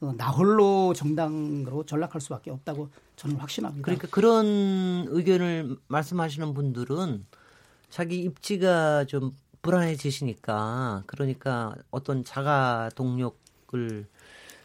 [0.00, 3.84] 어, 나홀로 정당으로 전락할 수밖에 없다고 저는 확신합니다.
[3.84, 7.26] 그러니까 그런 의견을 말씀하시는 분들은
[7.90, 9.32] 자기 입지가 좀
[9.64, 14.06] 불안해지시니까 그러니까 어떤 자가 동력을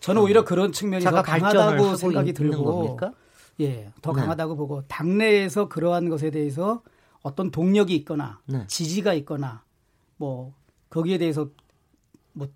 [0.02, 3.14] 저는 오히려 그런 측면이 더 강하다고 생각이 들고 겁니까?
[3.62, 4.22] 예, 더 네.
[4.22, 6.84] 강하다고 보고 당내에서 그러한 것에 대해서
[7.22, 8.66] 어떤 동력이 있거나 네.
[8.68, 9.64] 지지가 있거나
[10.18, 10.54] 뭐
[10.90, 11.50] 거기에 대해서
[12.34, 12.48] 뭐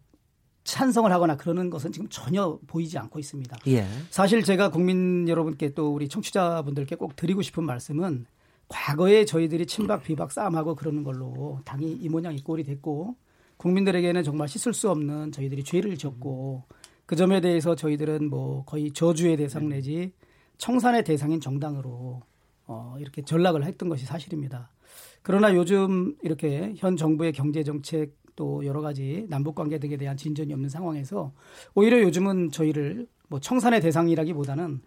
[0.64, 3.58] 찬성을 하거나 그러는 것은 지금 전혀 보이지 않고 있습니다.
[3.68, 3.86] 예.
[4.10, 8.26] 사실 제가 국민 여러분께 또 우리 청취자분들께 꼭 드리고 싶은 말씀은
[8.68, 13.16] 과거에 저희들이 친박 비박 싸움하고 그러는 걸로 당이 이 모양 이 꼴이 됐고
[13.58, 16.64] 국민들에게는 정말 씻을 수 없는 저희들이 죄를 졌고
[17.06, 20.14] 그 점에 대해서 저희들은 뭐 거의 저주의 대상 내지
[20.58, 22.22] 청산의 대상인 정당으로
[22.66, 24.72] 어, 이렇게 전락을 했던 것이 사실입니다.
[25.22, 30.52] 그러나 요즘 이렇게 현 정부의 경제 정책 또 여러 가지 남북 관계 등에 대한 진전이
[30.54, 31.34] 없는 상황에서
[31.76, 34.82] 오히려 요즘은 저희를 뭐 청산의 대상이라기보다는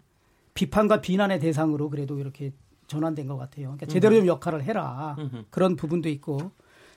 [0.53, 2.51] 비판과 비난의 대상으로 그래도 이렇게
[2.87, 3.67] 전환된 것 같아요.
[3.67, 5.15] 그러니까 제대로 좀 역할을 해라
[5.49, 6.51] 그런 부분도 있고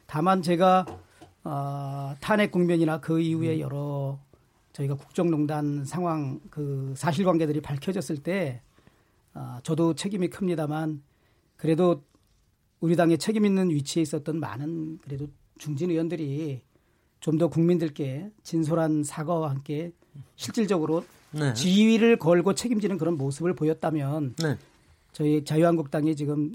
[0.07, 0.87] 다만 제가
[1.45, 3.61] 어, 탄핵 국면이나 그 이후에 음.
[3.61, 4.19] 여러
[4.73, 8.63] 저희가 국정농단 상황 그 사실관계들이 밝혀졌을 때
[9.35, 11.03] 어, 저도 책임이 큽니다만
[11.57, 12.03] 그래도
[12.81, 16.63] 우리 당의 책임 있는 위치에 있었던 많은 그래도 중진 의원들이
[17.21, 19.93] 좀 더 국민들께 진솔한 사과와 함께
[20.37, 21.53] 실질적으로 네.
[21.55, 24.59] 지위를 걸고 책임지는 그런 모습을 보였다면 네.
[25.13, 26.53] 저희 자유한국당이 지금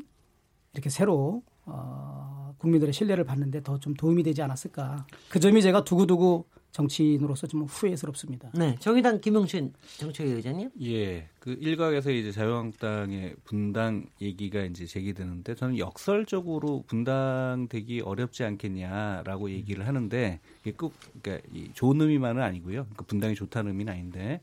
[0.74, 5.06] 이렇게 새로 어, 국민들의 신뢰를 받는데 더 좀 도움이 되지 않았을까.
[5.30, 8.50] 그 점이 제가 두고두고 정치인으로서 좀 후회스럽습니다.
[8.54, 10.72] 네, 정의당 김용신 정책위 의장님.
[10.84, 19.88] 예, 그 일각에서 이제 자유한국당의 분당 얘기가 이제 제기되는데 저는 역설적으로 분당되기 어렵지 않겠냐라고 얘기를
[19.88, 22.88] 하는데 이게 꼭 그러니까 이 좋은 의미만은 아니고요.
[22.98, 24.42] 그 분당이 좋다는 의미는 아닌데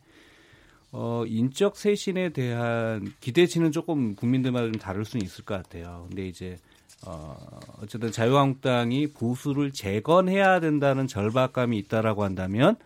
[0.92, 6.06] 어, 인적 쇄신에 대한 기대치는 조금 국민들마다 좀 다를 수는 있을 것 같아요.
[6.08, 6.58] 근데 이제
[7.06, 7.34] 어,
[7.82, 12.76] 어쨌든 자유한국당이 보수를 재건해야 된다는 절박감이 있다라고 한다면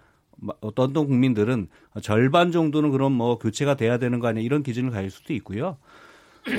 [0.61, 1.69] 어떤 어떤 국민들은
[2.01, 5.77] 절반 정도는 그럼 뭐 교체가 돼야 되는 거 아니야 이런 기준을 가질 수도 있고요.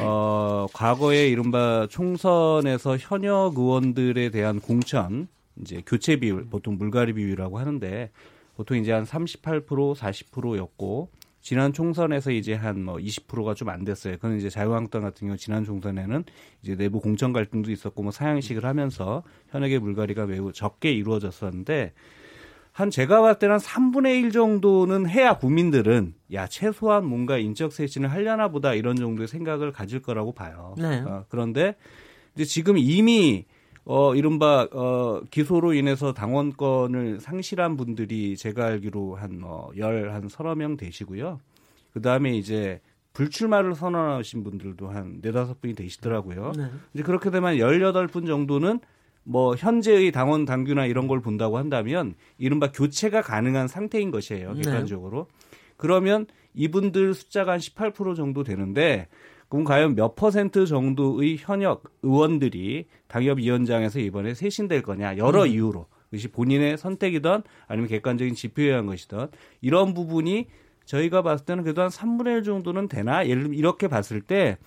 [0.01, 5.29] 어, 과거에 이른바 총선에서 현역 의원들에 대한 공천
[5.61, 8.11] 이제 교체 비율 보통 물갈이 비율이라고 하는데
[8.57, 11.09] 보통 이제 한 38% 40%였고
[11.47, 14.15] 지난 총선에서 이제 한 뭐 20%가 좀 안 됐어요.
[14.15, 16.25] 그건 이제 자유한국당 같은 경우 지난 총선에는
[16.61, 21.93] 이제 내부 공천 갈등도 있었고 뭐 사양식을 하면서 현역의 물갈이가 매우 적게 이루어졌었는데
[22.73, 28.11] 한 제가 봤을 때는 한 3분의 1 정도는 해야 국민들은 야 최소한 뭔가 인적 쇄신을
[28.11, 30.75] 하려나 보다 이런 정도의 생각을 가질 거라고 봐요.
[30.77, 30.99] 네.
[30.99, 31.75] 어, 그런데
[32.35, 33.45] 이제 지금 이미
[33.89, 40.55] 어, 이른바, 어, 기소로 인해서 당원권을 상실한 분들이 제가 알기로 한, 어, 열, 한 서너
[40.55, 41.39] 명 되시고요.
[41.93, 42.81] 그 다음에 이제
[43.13, 46.51] 불출마를 선언하신 분들도 한 네다섯 분이 되시더라고요.
[46.57, 46.65] 네.
[46.93, 48.81] 이제 그렇게 되면 열여덟 분 정도는
[49.23, 54.53] 뭐 현재의 당원 당규나 이런 걸 본다고 한다면 이른바 교체가 가능한 상태인 것이에요.
[54.53, 54.61] 네.
[54.63, 55.27] 객관적으로.
[55.29, 55.57] 네.
[55.77, 59.07] 그러면 이분들 숫자가 한 18% 정도 되는데
[59.49, 65.17] 그럼 과연 몇 퍼센트 정도의 현역 의원들이 당협위원장에서 이번에 쇄신될 거냐?
[65.17, 65.47] 여러 음.
[65.47, 65.85] 이유로.
[66.09, 69.27] 그것이 본인의 선택이든 아니면 객관적인 지표에 의한 것이든.
[69.61, 70.47] 이런 부분이
[70.85, 73.27] 저희가 봤을 때는 그래도 한 3분의 1 정도는 되나?
[73.27, 74.57] 예를 들면 이렇게 봤을 때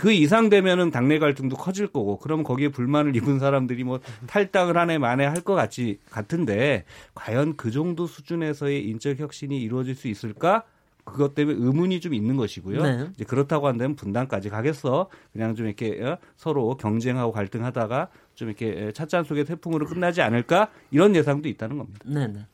[0.00, 4.96] 그 이상 되면은 당내 갈등도 커질 거고 그러면 거기에 불만을 입은 사람들이 뭐 탈당을 하네
[4.96, 10.64] 만에 할 것 같지 같은데 과연 그 정도 수준에서의 인적 혁신이 이루어질 수 있을까?
[11.04, 12.82] 그것 때문에 의문이 좀 있는 것이고요.
[12.82, 13.06] 네.
[13.14, 15.08] 이제 그렇다고 한다면 분단까지 가겠어.
[15.32, 21.14] 그냥 좀 이렇게 어, 서로 경쟁하고 갈등하다가 좀 이렇게 찻잔 속의 태풍으로 끝나지 않을까 이런
[21.16, 22.00] 예상도 있다는 겁니다.
[22.04, 22.46] 네, 네.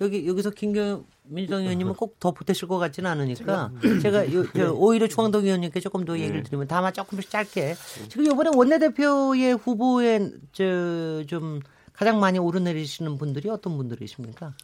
[0.00, 5.08] 여기 여기서 김경 민주당 의원님은 꼭 더 보태실 것 같지는 않으니까 제가 요, 저, 오히려
[5.08, 6.42] 중앙동 의원님께 조금 더 얘기를 네.
[6.44, 7.74] 드리면 다만 조금씩 짧게
[8.08, 11.60] 지금 이번에 원내대표의 후보에 저 좀
[11.92, 14.54] 가장 많이 오르내리시는 분들이 어떤 분들이십니까?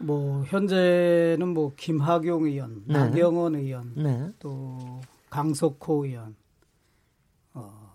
[0.00, 2.94] 뭐 현재는 뭐 김학용 의원, 네.
[2.94, 4.30] 나경원 의원, 네.
[4.38, 6.36] 또 강석호 의원,
[7.54, 7.88] 어,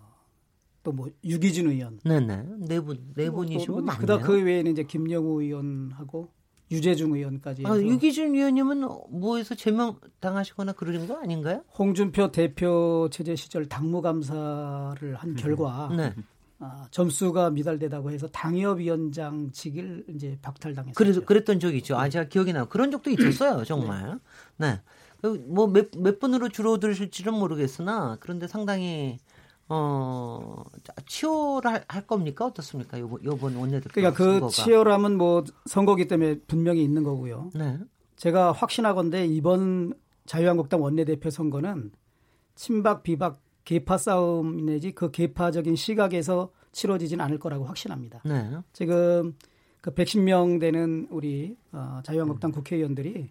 [0.82, 1.98] 또 뭐 유기준 의원.
[2.04, 6.28] 네네 네 분네 분이시고 뭐, 뭐, 그다 그 외에는 이제 김영우 의원하고
[6.70, 7.62] 유재중 의원까지.
[7.66, 11.62] 아, 유기준 의원님은 뭐에서 제명 당하시거나 그러는 거 아닌가요?
[11.78, 16.14] 홍준표 대표 체제 시절 당무감사를 한 결과 네.
[16.60, 20.94] 아, 점수가 미달되다고 해서 당협위원장직을 이제 박탈당했어요.
[20.94, 21.96] 그래서 그랬던 적이 있죠.
[21.96, 22.66] 아 제가 기억이 나요.
[22.66, 24.18] 그런 적도 있었어요, 정말.
[24.56, 24.80] 네.
[25.22, 29.18] 뭐몇 몇 분으로 줄어들실지는 모르겠으나 그런데 상당히
[29.68, 30.62] 어
[31.06, 34.50] 치열할 할 겁니까 어떻습니까 요번 요번 원내대표 그러니까 그 선거가.
[34.50, 37.50] 치열함은 뭐 선거기 때문에 분명히 있는 거고요.
[37.54, 37.78] 네.
[38.16, 39.94] 제가 확신하건데 이번
[40.26, 41.90] 자유한국당 원내대표 선거는
[42.54, 48.20] 친박 비박 계파 싸움 내지 그 계파적인 시각에서 치러지진 않을 거라고 확신합니다.
[48.24, 48.58] 네.
[48.72, 49.34] 지금
[49.80, 52.52] 그 110명 되는 우리 어, 자유한국당 음.
[52.52, 53.30] 국회의원들이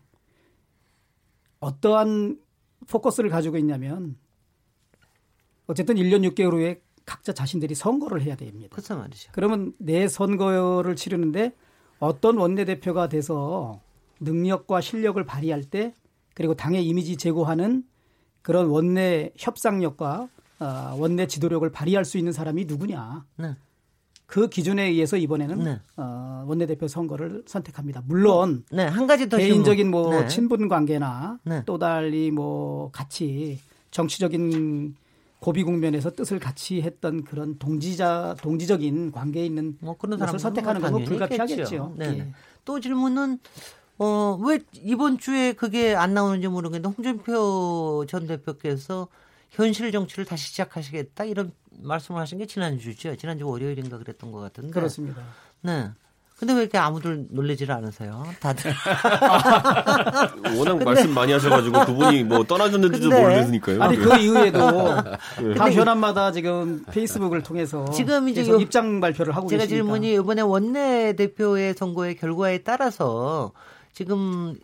[1.59, 2.39] 어떠한
[2.87, 4.17] 포커스를 가지고 있냐면
[5.67, 8.69] 어쨌든 1년 6개월 후에 각자 자신들이 선거를 해야 됩니다.
[8.71, 9.31] 그렇죠 말이죠.
[9.33, 11.55] 그러면 내 선거를 치르는데
[11.99, 13.81] 어떤 원내대표가 돼서
[14.19, 15.93] 능력과 실력을 발휘할 때
[16.33, 17.83] 그리고 당의 이미지 제고하는
[18.43, 20.27] 그런 원내 협상력과
[20.59, 23.25] 어, 원내 지도력을 발휘할 수 있는 사람이 누구냐.
[23.37, 23.55] 네.
[24.25, 25.79] 그 기준에 의해서 이번에는 네.
[25.97, 28.03] 어, 원내대표 선거를 선택합니다.
[28.05, 30.27] 물론 네, 한 가지 더 개인적인 뭐 네.
[30.27, 31.63] 친분 관계나 네.
[31.65, 33.59] 또 달리 뭐 같이
[33.91, 34.95] 정치적인
[35.39, 41.03] 고비 국면에서 뜻을 같이 했던 그런 동지자 동지적인 관계에 있는 뭐 그런 사람을 선택하는 건
[41.03, 41.93] 불가피하겠죠.
[41.97, 42.05] 네.
[42.19, 42.33] 예.
[42.65, 43.39] 또 질문은
[43.99, 49.07] 어, 왜 이번 주에 그게 안 나오는지 모르겠는데 홍준표 전 대표께서
[49.51, 51.51] 현실 정치를 다시 시작하시겠다 이런
[51.81, 53.15] 말씀을 하신 게 지난주죠.
[53.15, 54.71] 지난주 월요일인가 그랬던 것 같은데.
[54.71, 55.21] 그렇습니다.
[55.61, 55.91] 네.
[56.39, 58.25] 근데 왜 이렇게 아무들 놀래지를 않으세요?
[58.41, 58.73] 다들.
[60.57, 63.81] 워낙 근데, 말씀 많이 하셔가지고 그분이 뭐 떠나셨는지도 모르겠으니까요.
[63.81, 64.95] 아니 그 이후에도
[65.39, 65.53] 네.
[65.55, 69.83] 각 현안마다 지금 페이스북을 통해서 지금 이제 요, 입장 발표를 하고 제가 계시니까.
[69.83, 73.53] 질문이 이번에 원내 대표의 선거의 결과에 따라서
[73.93, 74.55] 지금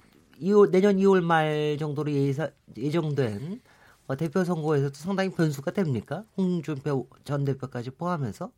[0.42, 3.62] 2월, 내년 2월 말 정도로 예사, 예정된
[4.08, 6.24] 어, 대표 선거에서도 상당히 변수가 됩니까?
[6.38, 8.52] 홍준표 전 대표까지 포함해서?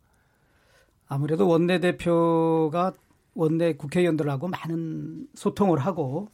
[1.07, 2.93] 아무래도 원내대표가
[3.33, 6.29] 원내 국회의원들하고 많은 소통을 하고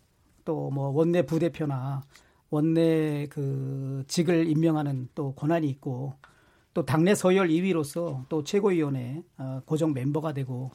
[0.45, 2.03] 또 뭐 원내 부대표나
[2.49, 6.13] 원내 그 직을 임명하는 또 권한이 있고
[6.73, 10.71] 또 당내 서열 2위로서 또 최고위원회 어, 고정 멤버가 되고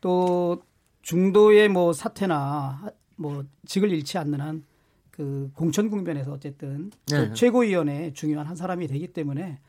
[0.00, 0.62] 또
[1.04, 4.74] 중도의 뭐 사태나 뭐 직을 잃지 않는 한
[5.14, 7.32] 그 공천 국면에서 어쨌든 네.
[7.34, 9.60] 최고위원회 중요한 한 사람이 되기 때문에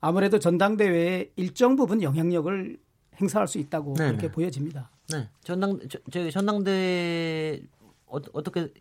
[0.00, 2.78] 아무래도 전당대회에 일정 부분 영향력을
[3.20, 4.32] 행사할 수 있다고 네 그렇게 네.
[4.32, 4.90] 보여집니다.
[5.10, 5.28] 네.
[5.42, 7.60] 전당 저, 저 전당대회
[8.06, 8.72] 어, 어떻게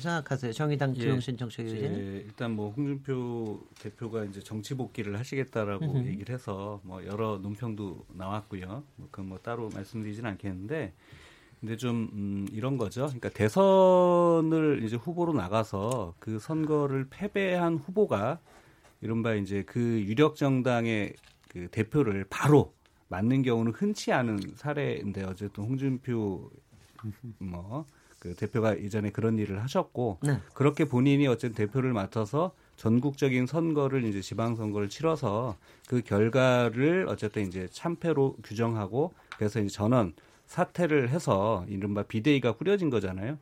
[0.00, 0.52] 생각하세요?
[0.52, 6.06] 정의당 주영신 예, 정책위원 일단 뭐 홍준표 대표가 이제 정치 복귀를 하시겠다라고 음흠.
[6.08, 8.82] 얘기를 해서 뭐 여러 논평도 나왔고요.
[8.96, 10.92] 뭐 그건 뭐 따로 말씀드리지는 않겠는데
[11.62, 13.02] 근데 좀 음, 이런 거죠.
[13.02, 18.40] 그러니까 대선을 이제 후보로 나가서 그 선거를 패배한 후보가
[19.00, 21.14] 이른바 이제 그 유력 정당의
[21.48, 22.74] 그 대표를 바로
[23.08, 26.50] 맞는 경우는 흔치 않은 사례인데 어쨌든 홍준표
[27.38, 27.86] 뭐
[28.22, 30.38] 그 대표가 예전에 그런 일을 하셨고 네.
[30.54, 35.56] 그렇게 본인이 어쨌든 대표를 맡아서 전국적인 선거를 이제 지방 선거를 치러서
[35.88, 40.14] 그 결과를 어쨌든 이제 참패로 규정하고 그래서 이제 전원
[40.52, 43.38] 사퇴를 해서 이른바 비대위가 꾸려진 거잖아요.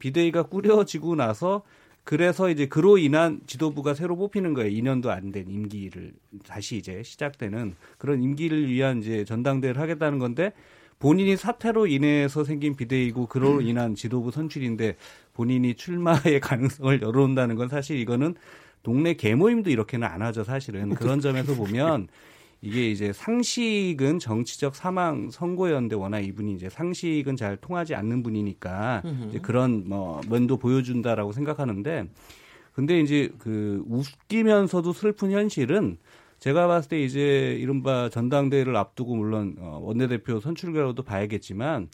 [0.00, 1.62] 비대위가 꾸려지고 나서
[2.02, 4.70] 그래서 이제 그로 인한 지도부가 새로 뽑히는 거예요.
[4.70, 6.12] 2년도 안 된 임기를
[6.46, 10.52] 다시 이제 시작되는 그런 임기를 위한 이제 전당대회를 하겠다는 건데
[10.98, 13.62] 본인이 사퇴로 인해서 생긴 비대위고 그로 음.
[13.62, 14.96] 인한 지도부 선출인데
[15.34, 18.34] 본인이 출마의 가능성을 열어놓는다는 건 사실 이거는
[18.82, 22.08] 동네 개모임도 이렇게는 안 하죠 사실은 그런 점에서 보면
[22.60, 29.38] 이게 이제 상식은 정치적 사망 선고였는데 워낙 이분이 이제 상식은 잘 통하지 않는 분이니까 이제
[29.38, 32.08] 그런 뭐 면도 보여준다라고 생각하는데
[32.72, 35.98] 근데 이제 그 웃기면서도 슬픈 현실은
[36.40, 41.88] 제가 봤을 때 이제 이른바 전당대회를 앞두고 물론 어 원내대표 선출 결과도 봐야겠지만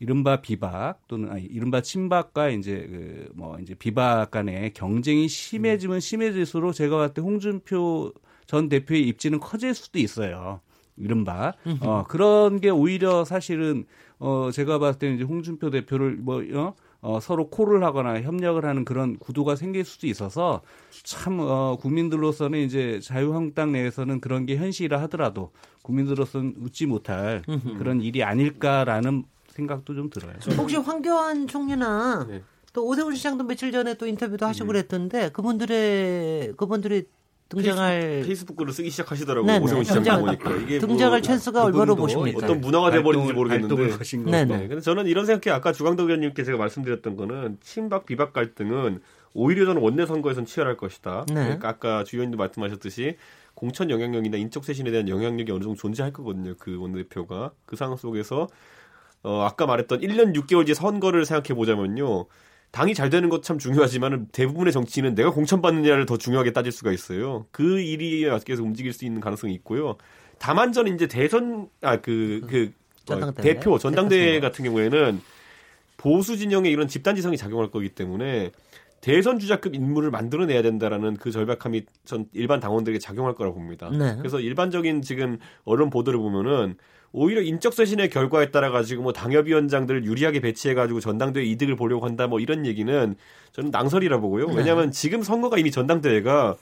[0.00, 6.74] 이른바 비박 또는 아니 이른바 친박과 이제 그 뭐 이제 비박 간의 경쟁이 심해지면 심해질수록
[6.74, 8.12] 제가 봤을 때 홍준표
[8.48, 10.60] 전 대표의 입지는 커질 수도 있어요.
[10.96, 11.52] 이른바.
[11.80, 13.84] 어, 그런 게 오히려 사실은
[14.18, 18.84] 어, 제가 봤을 때는 이제 홍준표 대표를 뭐, 어, 어, 서로 콜을 하거나 협력을 하는
[18.84, 20.62] 그런 구도가 생길 수도 있어서
[21.04, 27.42] 참, 어, 국민들로서는 이제 자유한국당 내에서는 그런 게 현실이라 하더라도 국민들로서는 웃지 못할
[27.78, 30.34] 그런 일이 아닐까라는 생각도 좀 들어요.
[30.56, 32.42] 혹시 황교안 총리나 네.
[32.72, 34.72] 또 오세훈 시장도 며칠 전에 또 인터뷰도 하시고 네.
[34.72, 37.06] 그랬던데 그분들의 그분들의
[37.48, 39.60] 등장할 페이스북, 글을 쓰기 시작하시더라고요.
[39.62, 42.44] 오세훈 시장 등장, 보니까 이게 등장할 뭐, 찬스가 얼마로 보십니까?
[42.44, 43.74] 어떤 문화가 돼버린지 모르겠는데.
[44.30, 44.68] 네, 네.
[44.68, 49.00] 근데 저는 이런 생각해 아까 주광덕 의원님께 제가 말씀드렸던 거는 친박 비박 갈등은
[49.32, 51.24] 오히려 저는 원내 선거에선 치열할 것이다.
[51.28, 51.34] 네.
[51.34, 53.16] 그러니까 아까 주 의원님도 말씀하셨듯이
[53.54, 56.54] 공천 영향력이나 인적 쇄신에 대한 영향력이 어느 정도 존재할 거거든요.
[56.58, 58.46] 그 원내대표가 그 상황 속에서
[59.22, 62.26] 어 아까 말했던 1년 6개월 뒤 선거를 생각해 보자면요.
[62.70, 67.46] 당이 잘 되는 것 참 중요하지만 대부분의 정치인은 내가 공천받느냐를 더 중요하게 따질 수가 있어요.
[67.50, 69.96] 그 일이 맞게서 움직일 수 있는 가능성이 있고요.
[70.38, 72.72] 다만 저는 이제 대선 아그그 그,
[73.06, 75.20] 그 어, 대표 전당대회 같은 경우에는
[75.96, 78.52] 보수 진영의 이런 집단 지성이 작용할 거기 때문에
[79.00, 83.88] 대선 주자급 인물을 만들어내야 된다라는 그 절박함이 전 일반 당원들에게 작용할 거라고 봅니다.
[83.90, 84.16] 네.
[84.18, 86.76] 그래서 일반적인 지금 언론 보도를 보면은
[87.12, 92.26] 오히려 인적 쇄신의 결과에 따라 가지고 뭐 당협위원장들을 유리하게 배치해 가지고 전당대회 이득을 보려고 한다
[92.26, 93.14] 뭐 이런 얘기는
[93.52, 94.48] 저는 낭설이라 보고요.
[94.48, 94.56] 네.
[94.56, 96.56] 왜냐하면 지금 선거가 이미 전당대회가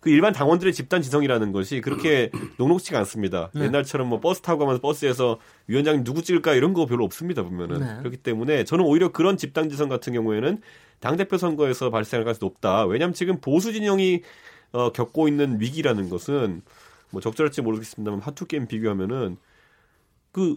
[0.00, 3.50] 그 일반 당원들의 집단 지성이라는 것이 그렇게 녹록치가 않습니다.
[3.52, 3.64] 네.
[3.64, 7.96] 옛날처럼 뭐 버스 타고 가면서 버스에서 위원장님 누구 찍을까 이런 거 별로 없습니다 보면은 네.
[7.98, 10.60] 그렇기 때문에 저는 오히려 그런 집단 지성 같은 경우에는
[11.00, 12.84] 당 대표 선거에서 발생할 가능성이 높다.
[12.86, 14.22] 왜냐하면 지금 보수 진영이
[14.72, 16.62] 어, 겪고 있는 위기라는 것은
[17.10, 19.36] 뭐 적절할지 모르겠습니다만 하투 게임 비교하면은
[20.38, 20.56] 그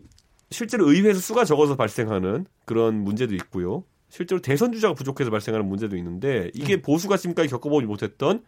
[0.52, 3.84] 실제로 의회에서 수가 적어서 발생하는 그런 문제도 있고요.
[4.10, 6.82] 실제로 대선 주자가 부족해서 발생하는 문제도 있는데 이게 음.
[6.84, 8.44] 보수가 지금까지 겪어보지 못했던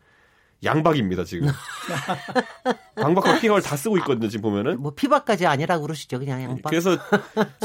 [0.63, 1.47] 양박입니다 지금.
[2.95, 4.79] 광박과 피박을 다 쓰고 있거든요 지금 보면은.
[4.79, 6.69] 뭐 피박까지 아니라고 그러시죠 그냥 양박.
[6.69, 6.97] 그래서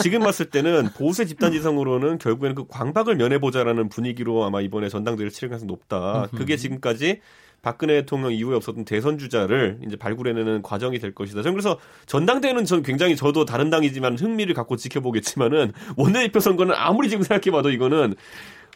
[0.00, 5.50] 지금 봤을 때는 보수의 집단 지성으로는 결국에는 그 광박을 면해보자라는 분위기로 아마 이번에 전당대회를 치를
[5.50, 6.28] 가능성이 높다.
[6.34, 7.20] 그게 지금까지
[7.62, 11.42] 박근혜 대통령 이후에 없었던 대선 주자를 이제 발굴해내는 과정이 될 것이다.
[11.42, 17.24] 저는 그래서 전당대회는 전 굉장히 저도 다른 당이지만 흥미를 갖고 지켜보겠지만은 원내대표 선거는 아무리 지금
[17.24, 18.14] 생각해봐도 이거는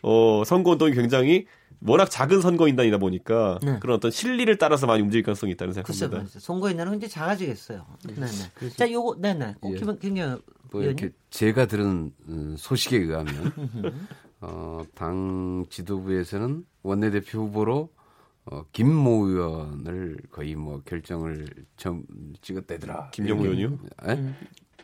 [0.02, 1.46] 어 선거 운동이 굉장히
[1.84, 3.78] 워낙 작은 선거인단이다 보니까 네.
[3.80, 6.22] 그런 어떤 실리를 따라서 많이 움직일 가능성이 있다는 생각입니다.
[6.22, 7.84] 글쎄, 선거인단은 이제 작아지겠어요.
[8.04, 8.70] 네, 네.
[8.76, 9.56] 자, 요거, 네네.
[9.60, 9.96] 꼭 예.
[9.98, 10.14] 김,
[10.70, 13.52] 뭐 이렇게 제가 들은 음, 소식에 의하면
[14.40, 17.90] 어, 당 지도부에서는 원내대표 후보로
[18.46, 22.02] 어, 김모 의원을 거의 뭐 결정을 좀
[22.40, 23.10] 찍었대더라.
[23.10, 23.78] 김영우 의원이요?
[24.08, 24.12] 예?
[24.12, 24.34] 음.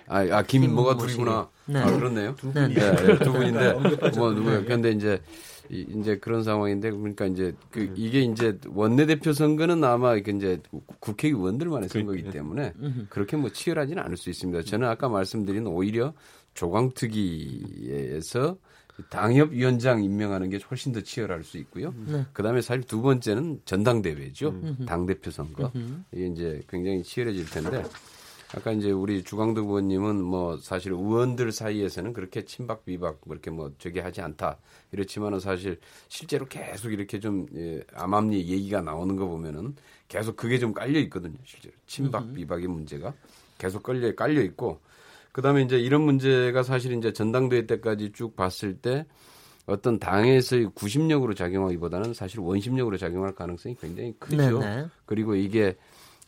[0.06, 1.48] 아, 아 김모가 둘이구나.
[1.66, 1.80] 네.
[1.80, 2.34] 아, 그렇네요.
[2.36, 2.74] 두 분이.
[2.74, 3.72] 네, 네, 두 분인데.
[4.16, 4.64] 뭐, 누구야.
[4.64, 5.20] 근데 이제,
[5.68, 7.92] 이제 그런 상황인데, 그러니까 이제, 그, 음.
[7.94, 10.62] 이게 이제 원내대표 선거는 아마 이제
[11.00, 12.72] 국회의원들만의 선거이기 때문에
[13.10, 14.62] 그렇게 뭐 치열하지는 않을 수 있습니다.
[14.62, 16.14] 저는 아까 말씀드린 오히려
[16.54, 18.56] 조광특위에서
[19.10, 21.94] 당협 위원장 임명하는 게 훨씬 더 치열할 수 있고요.
[22.06, 22.26] 네.
[22.32, 24.48] 그다음에 사실 두 번째는 전당대회죠.
[24.48, 24.86] 음.
[24.86, 25.70] 당대표 선거.
[26.12, 27.84] 이게 이제 굉장히 치열해질 텐데
[28.54, 33.72] 아까 이제 우리 주광덕 의원님은 뭐 사실 의원들 사이에서는 그렇게 친박 비박 뭐 이렇게 뭐
[33.78, 34.56] 저기 하지 않다
[34.92, 39.76] 이렇지만은 사실 실제로 계속 이렇게 좀 예, 암암리 얘기가 나오는 거 보면은
[40.08, 43.12] 계속 그게 좀 깔려 있거든요 실제로 친박 비박의 문제가
[43.58, 44.80] 계속 깔려 깔려 있고
[45.32, 49.06] 그다음에 이제 이런 문제가 사실 이제 전당대회 때까지 쭉 봤을 때
[49.66, 54.60] 어떤 당에서의 구심력으로 작용하기보다는 사실 원심력으로 작용할 가능성이 굉장히 크죠.
[54.60, 54.86] 네네.
[55.04, 55.76] 그리고 이게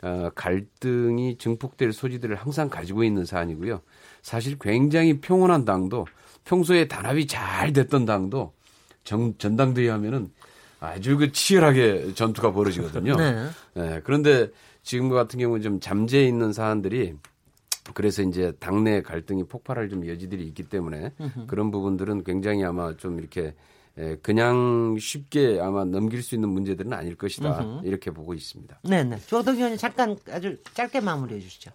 [0.03, 3.81] 어, 갈등이 증폭될 소지들을 항상 가지고 있는 사안이고요.
[4.21, 6.05] 사실 굉장히 평온한 당도
[6.45, 8.53] 평소에 단합이 잘 됐던 당도
[9.03, 10.31] 정, 전당대회 하면은
[10.79, 13.15] 아주 그 치열하게 전투가 벌어지거든요.
[13.15, 13.49] 네.
[13.75, 14.01] 네.
[14.03, 14.49] 그런데
[14.83, 17.15] 지금 같은 경우는 좀 잠재해 있는 사안들이
[17.93, 21.13] 그래서 이제 당내 갈등이 폭발할 좀 여지들이 있기 때문에
[21.47, 23.53] 그런 부분들은 굉장히 아마 좀 이렇게
[23.97, 27.85] 예, 그냥 쉽게 아마 넘길 수 있는 문제들은 아닐 것이다 으흠.
[27.85, 28.79] 이렇게 보고 있습니다.
[28.83, 29.17] 네 네.
[29.27, 31.71] 조덕 의원님 잠깐 아주 짧게 마무리해 주시죠.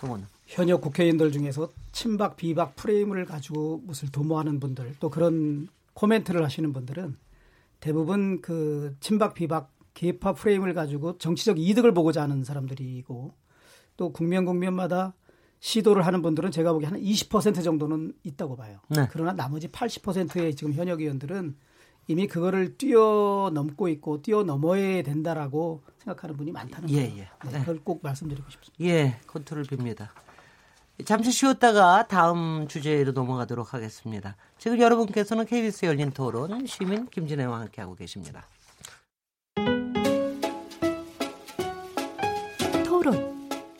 [0.00, 0.24] 그거는.
[0.46, 7.16] 현역 국회의원들 중에서 친박 비박 프레임을 가지고 무엇을 도모하는 분들 또 그런 코멘트를 하시는 분들은
[7.80, 13.34] 대부분 그 친박 비박 개파 프레임을 가지고 정치적 이득을 보고자 하는 사람들이고
[13.96, 15.12] 또 국면 국면마다
[15.60, 18.78] 시도를 하는 분들은 제가 보기에 한 20% 정도는 있다고 봐요.
[18.88, 19.08] 네.
[19.10, 21.56] 그러나 나머지 80%의 지금 현역 의원들은
[22.08, 27.24] 이미 그거를 뛰어넘고 있고 뛰어넘어야 된다라고 생각하는 분이 많다는 예, 거예요.
[27.44, 27.50] 예.
[27.50, 28.84] 네, 그걸 꼭 말씀드리고 싶습니다.
[28.84, 30.08] 예, 컨트롤 빕니다.
[31.04, 34.36] 잠시 쉬었다가 다음 주제로 넘어가도록 하겠습니다.
[34.56, 38.46] 지금 여러분께서는 KBS 열린 토론 시민 김진애와 함께하고 계십니다.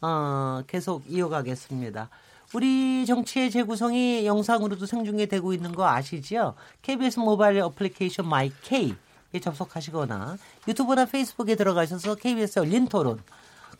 [0.00, 2.08] 어, 계속 이어가겠습니다.
[2.54, 6.54] 우리 정치의 재구성이 영상으로도 생중계되고 있는 거 아시죠?
[6.82, 8.94] KBS 모바일 어플리케이션 마이케이에
[9.42, 13.20] 접속하시거나 유튜브나 페이스북에 들어가셔서 KBS 열린 토론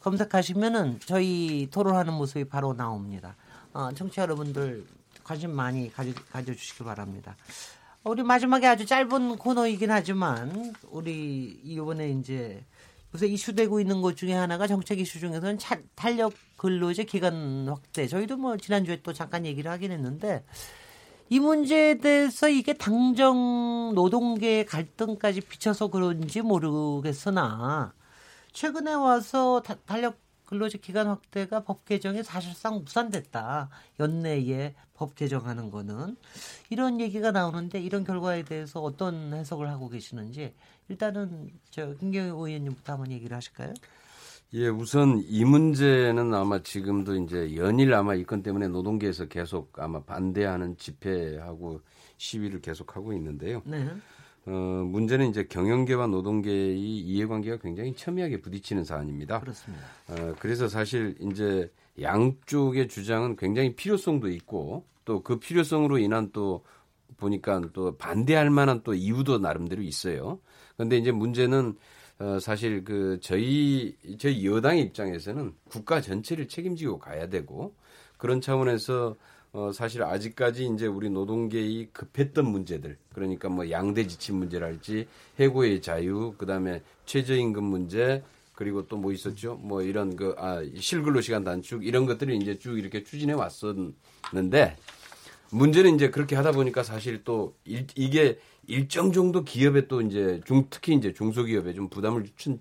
[0.00, 3.36] 검색하시면은 저희 토론하는 모습이 바로 나옵니다.
[3.72, 4.84] 어, 청취자 여러분들
[5.24, 7.36] 관심 많이 가져, 가져주시기 바랍니다.
[8.04, 12.64] 우리 마지막에 아주 짧은 코너이긴 하지만 우리 이번에 이제
[13.14, 18.06] 요새 이슈되고 있는 것 중에 하나가 정책 이슈 중에서는 차, 탄력 근로제 기간 확대.
[18.06, 20.44] 저희도 뭐 지난주에 또 잠깐 얘기를 하긴 했는데
[21.30, 27.92] 이 문제에 대해서 이게 당정 노동계 갈등까지 비춰서 그런지 모르겠으나
[28.52, 30.16] 최근에 와서 다, 탄력
[30.48, 33.68] 근로제 기간 확대가 법 개정에 사실상 무산됐다.
[34.00, 36.16] 연내에 법 개정하는 거는
[36.70, 40.54] 이런 얘기가 나오는데 이런 결과에 대해서 어떤 해석을 하고 계시는지
[40.88, 43.74] 일단은 저 김경희 의원님부터 한번 얘기를 하실까요?
[44.54, 50.02] 예, 우선 이 문제는 아마 지금도 이제 연일 아마 이 건 때문에 노동계에서 계속 아마
[50.02, 51.82] 반대하는 집회하고
[52.16, 53.60] 시위를 계속하고 있는데요.
[53.66, 53.86] 네.
[54.48, 59.40] 어, 문제는 이제 경영계와 노동계의 이해관계가 굉장히 첨예하게 부딪히는 사안입니다.
[59.40, 59.84] 그렇습니다.
[60.08, 61.70] 어, 그래서 사실 이제
[62.00, 66.64] 양쪽의 주장은 굉장히 필요성도 있고 또 그 필요성으로 인한 또
[67.18, 70.38] 보니까 또 반대할 만한 또 이유도 나름대로 있어요.
[70.76, 71.76] 그런데 이제 문제는
[72.18, 77.74] 어, 사실 그 저희 저희 여당 입장에서는 국가 전체를 책임지고 가야 되고
[78.16, 79.14] 그런 차원에서
[79.52, 85.08] 어, 사실 아직까지 이제 우리 노동계의 급했던 문제들, 그러니까 뭐 양대 지침 문제랄지
[85.40, 88.22] 해고의 자유, 그 다음에 최저임금 문제,
[88.54, 89.54] 그리고 또 뭐 있었죠?
[89.54, 94.76] 뭐 이런 그, 아, 실근로 시간 단축, 이런 것들을 이제 쭉 이렇게 추진해 왔었는데,
[95.50, 100.66] 문제는 이제 그렇게 하다 보니까 사실 또 일, 이게 일정 정도 기업에 또 이제 중,
[100.68, 102.60] 특히 이제 중소기업에 좀 부담을 준,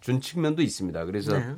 [0.00, 1.04] 준 측면도 있습니다.
[1.06, 1.54] 그래서 네.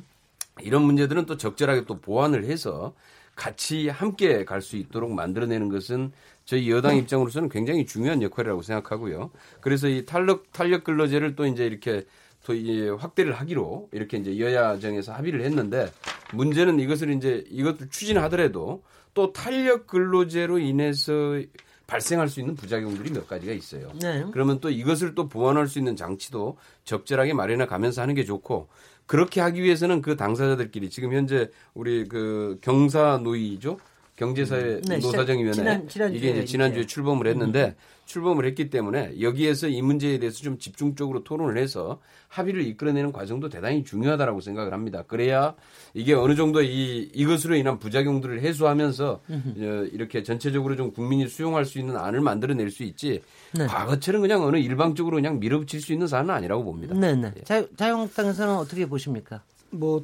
[0.61, 2.93] 이런 문제들은 또 적절하게 또 보완을 해서
[3.39, 6.11] 같이 함께 갈 수 있도록 만들어내는 것은
[6.43, 9.31] 저희 여당 입장으로서는 굉장히 중요한 역할이라고 생각하고요.
[9.61, 12.03] 그래서 이 탄력 탄력 근로제를 또 이제 이렇게
[12.45, 15.89] 또 이제 확대를 하기로 이렇게 이제 여야정에서 합의를 했는데
[16.33, 18.83] 문제는 이것을 이제 이것을 추진하더라도
[19.13, 21.39] 또 탄력 근로제로 인해서
[21.87, 23.91] 발생할 수 있는 부작용들이 몇 가지가 있어요.
[24.01, 24.25] 네.
[24.33, 28.67] 그러면 또 이것을 또 보완할 수 있는 장치도 적절하게 마련해 가면서 하는 게 좋고
[29.09, 33.79] 그렇게 하기 위해서는 그 당사자들끼리 지금 현재 우리 그 경사 노이죠?
[34.15, 35.81] 경제사회 네, 노사정위원회.
[36.11, 37.98] 이게 이제 지난주에 출범을 했는데 음.
[38.09, 43.83] 출범을 했기 때문에 여기에서 이 문제에 대해서 좀 집중적으로 토론을 해서 합의를 이끌어내는 과정도 대단히
[43.83, 45.03] 중요하다라고 생각을 합니다.
[45.07, 45.53] 그래야
[45.93, 51.77] 이게 어느 정도 이 이것으로 인한 부작용들을 해소하면서 어, 이렇게 전체적으로 좀 국민이 수용할 수
[51.77, 53.21] 있는 안을 만들어낼 수 있지
[53.53, 53.67] 네.
[53.67, 56.95] 과거처럼 그냥 어느 일방적으로 그냥 밀어붙일 수 있는 사안은 아니라고 봅니다.
[56.95, 57.31] 네, 네.
[57.37, 57.43] 예.
[57.43, 59.43] 자, 자유한국당에서는 어떻게 보십니까?
[59.69, 60.03] 뭐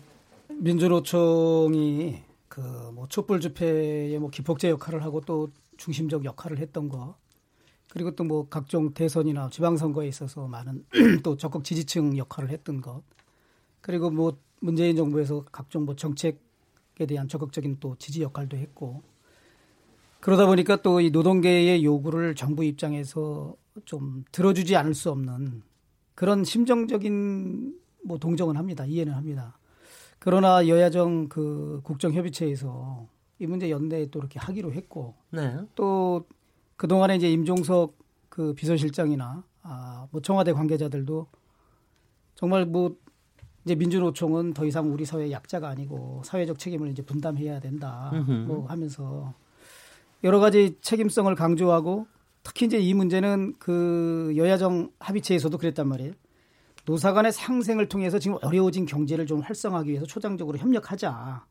[0.49, 2.61] 민주노총이 그
[2.93, 7.15] 뭐 촛불 집회의 뭐 기폭제 역할을 하고 또 중심적 역할을 했던 거
[7.95, 10.85] 그리고 또 뭐 각종 대선이나 지방선거에 있어서 많은
[11.23, 13.03] 또 적극 지지층 역할을 했던 것
[13.79, 16.37] 그리고 뭐 문재인 정부에서 각종 뭐 정책에
[17.07, 19.01] 대한 적극적인 또 지지 역할도 했고
[20.19, 25.63] 그러다 보니까 또 이 노동계의 요구를 정부 입장에서 좀 들어주지 않을 수 없는
[26.15, 28.85] 그런 심정적인 뭐 동정은 합니다.
[28.85, 29.57] 이해는 합니다.
[30.19, 33.07] 그러나 여야정 그 국정협의체에서
[33.39, 35.59] 이 문제 연내에 또 이렇게 하기로 했고 네.
[35.75, 36.25] 또
[36.77, 37.97] 그동안에 이제 임종석
[38.29, 41.27] 그 비서실장이나 아, 뭐 청와대 관계자들도
[42.35, 42.95] 정말 뭐
[43.63, 48.11] 이제 민주노총은 더 이상 우리 사회 약자가 아니고 사회적 책임을 이제 분담해야 된다.
[48.45, 49.33] 뭐 하면서
[50.23, 52.07] 여러 가지 책임성을 강조하고
[52.43, 56.13] 특히 이제 이 문제는 그 여야정 합의체에서도 그랬단 말이에요.
[56.85, 61.43] 노사 간의 상생을 통해서 지금 어려워진 경제를 좀 활성화하기 위해서 초장적으로 협력하자.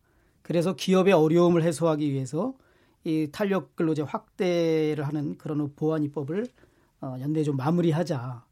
[0.43, 2.55] 그래서 기업의 어려움을 해소하기 위해서
[3.05, 6.47] 이 탄력 근로제 확대를 하는 그런 보완 입법을
[7.01, 8.45] 어, 연내에 좀 마무리하자.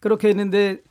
[0.00, 0.82] 그렇게 했는데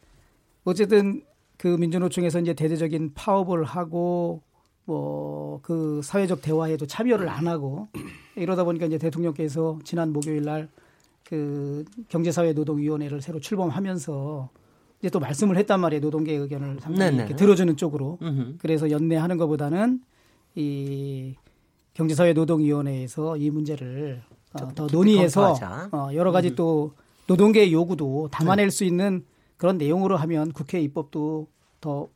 [0.64, 1.24] 어쨌든
[1.58, 4.42] 그 민주노총에서 이제 대대적인 파업을 하고
[4.86, 7.90] 뭐 그 사회적 대화에도 참여를 안 하고
[8.36, 10.70] 이러다 보니까 이제 대통령께서 지난 목요일 날
[11.30, 14.50] 그 경제사회노동위원회를 새로 출범하면서
[15.00, 16.02] 이제 또 말씀을 했단 말이에요.
[16.02, 18.18] 노동계 의견을 상당히 들어주는 쪽으로.
[18.58, 20.02] 그래서 연내하는 것보다는
[20.56, 21.36] 이
[22.00, 24.22] 경제사회노동위원회에서 이 문제를
[24.54, 25.56] 어, 더 논의해서
[25.92, 26.56] 어, 여러 가지 음.
[26.56, 26.94] 또
[27.28, 28.70] 노동계의 요구도 담아낼 네.
[28.72, 29.26] 수 있는
[29.58, 31.48] 그런 내용으로 하면 국회 입법도
[31.82, 32.10] 더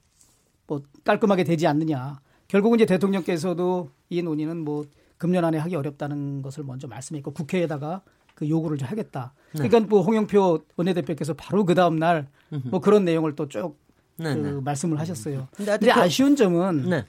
[0.66, 2.20] 뭐 깔끔하게 되지 않느냐.
[2.48, 4.86] 결국은 이제 대통령께서도 이 논의는 뭐
[5.18, 8.02] 금년 안에 하기 어렵다는 것을 먼저 말씀했고 국회에다가
[8.34, 9.34] 그 요구를 하겠다.
[9.54, 9.68] 네.
[9.68, 12.28] 그러니까 뭐 홍영표 원내대표께서 바로 그 다음 날
[12.70, 13.83] 뭐 그런 내용을 또쭉 네,
[14.18, 14.52] 그 네.
[14.64, 15.48] 말씀을 하셨어요.
[15.56, 17.06] 근데, 근데 아쉬운 점은 네.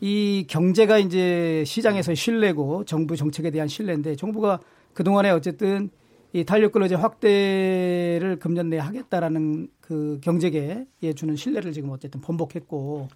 [0.00, 4.60] 이 경제가 이제 시장에서 신뢰고 정부 정책에 대한 신뢰인데 정부가
[4.94, 5.90] 그동안에 어쨌든
[6.32, 13.08] 이 탄력 근로제 확대를 금년 내에 하겠다라는 그 경제계에 주는 신뢰를 지금 어쨌든 번복했고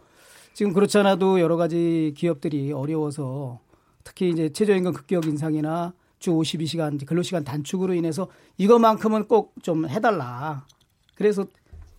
[0.54, 3.60] 지금 그렇지 않아도 여러 가지 기업들이 어려워서
[4.04, 10.66] 특히 이제 최저임금 급격 인상이나 주 52시간 근로시간 단축으로 인해서 이것만큼은 꼭 좀 해달라.
[11.14, 11.44] 그래서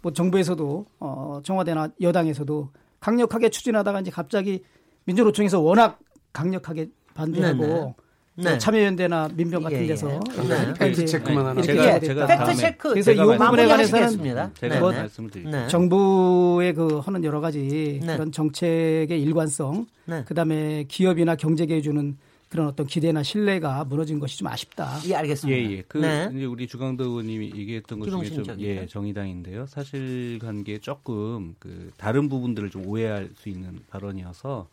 [0.04, 4.64] 뭐 정부에서도 어 청와대나 여당에서도 강력하게 추진하다가 이제 갑자기
[5.06, 5.98] 민주노총에서 워낙
[6.34, 7.96] 강력하게 반대하고
[8.36, 8.52] 네네.
[8.52, 8.58] 네.
[8.58, 9.88] 참여연대나 민변 같은 예, 예.
[9.88, 10.08] 데서
[10.48, 10.74] 네.
[10.74, 14.80] 팩트 체크만 하나 제가 제가 팩트 체크 그래서 이 부분에 관해서는 제가 네.
[14.80, 15.68] 말씀을 네.
[15.68, 18.14] 정부의 그 하는 여러 가지 네.
[18.14, 20.24] 그런 정책의 일관성 네.
[20.26, 22.18] 그다음에 기업이나 경제계에 주는
[22.54, 25.00] 그런 어떤 기대나 신뢰가 무너진 것이 좀 아쉽다.
[25.08, 25.60] 예, 알겠습니다.
[25.60, 25.82] 예, 예.
[25.88, 26.30] 그 네.
[26.32, 29.66] 이제 우리 주강도 의원님이 얘기했던 것 중에 좀 예, 정의당인데요.
[29.66, 34.70] 사실 관계 조금 그 다른 부분들을 좀 오해할 수 있는 발언이어서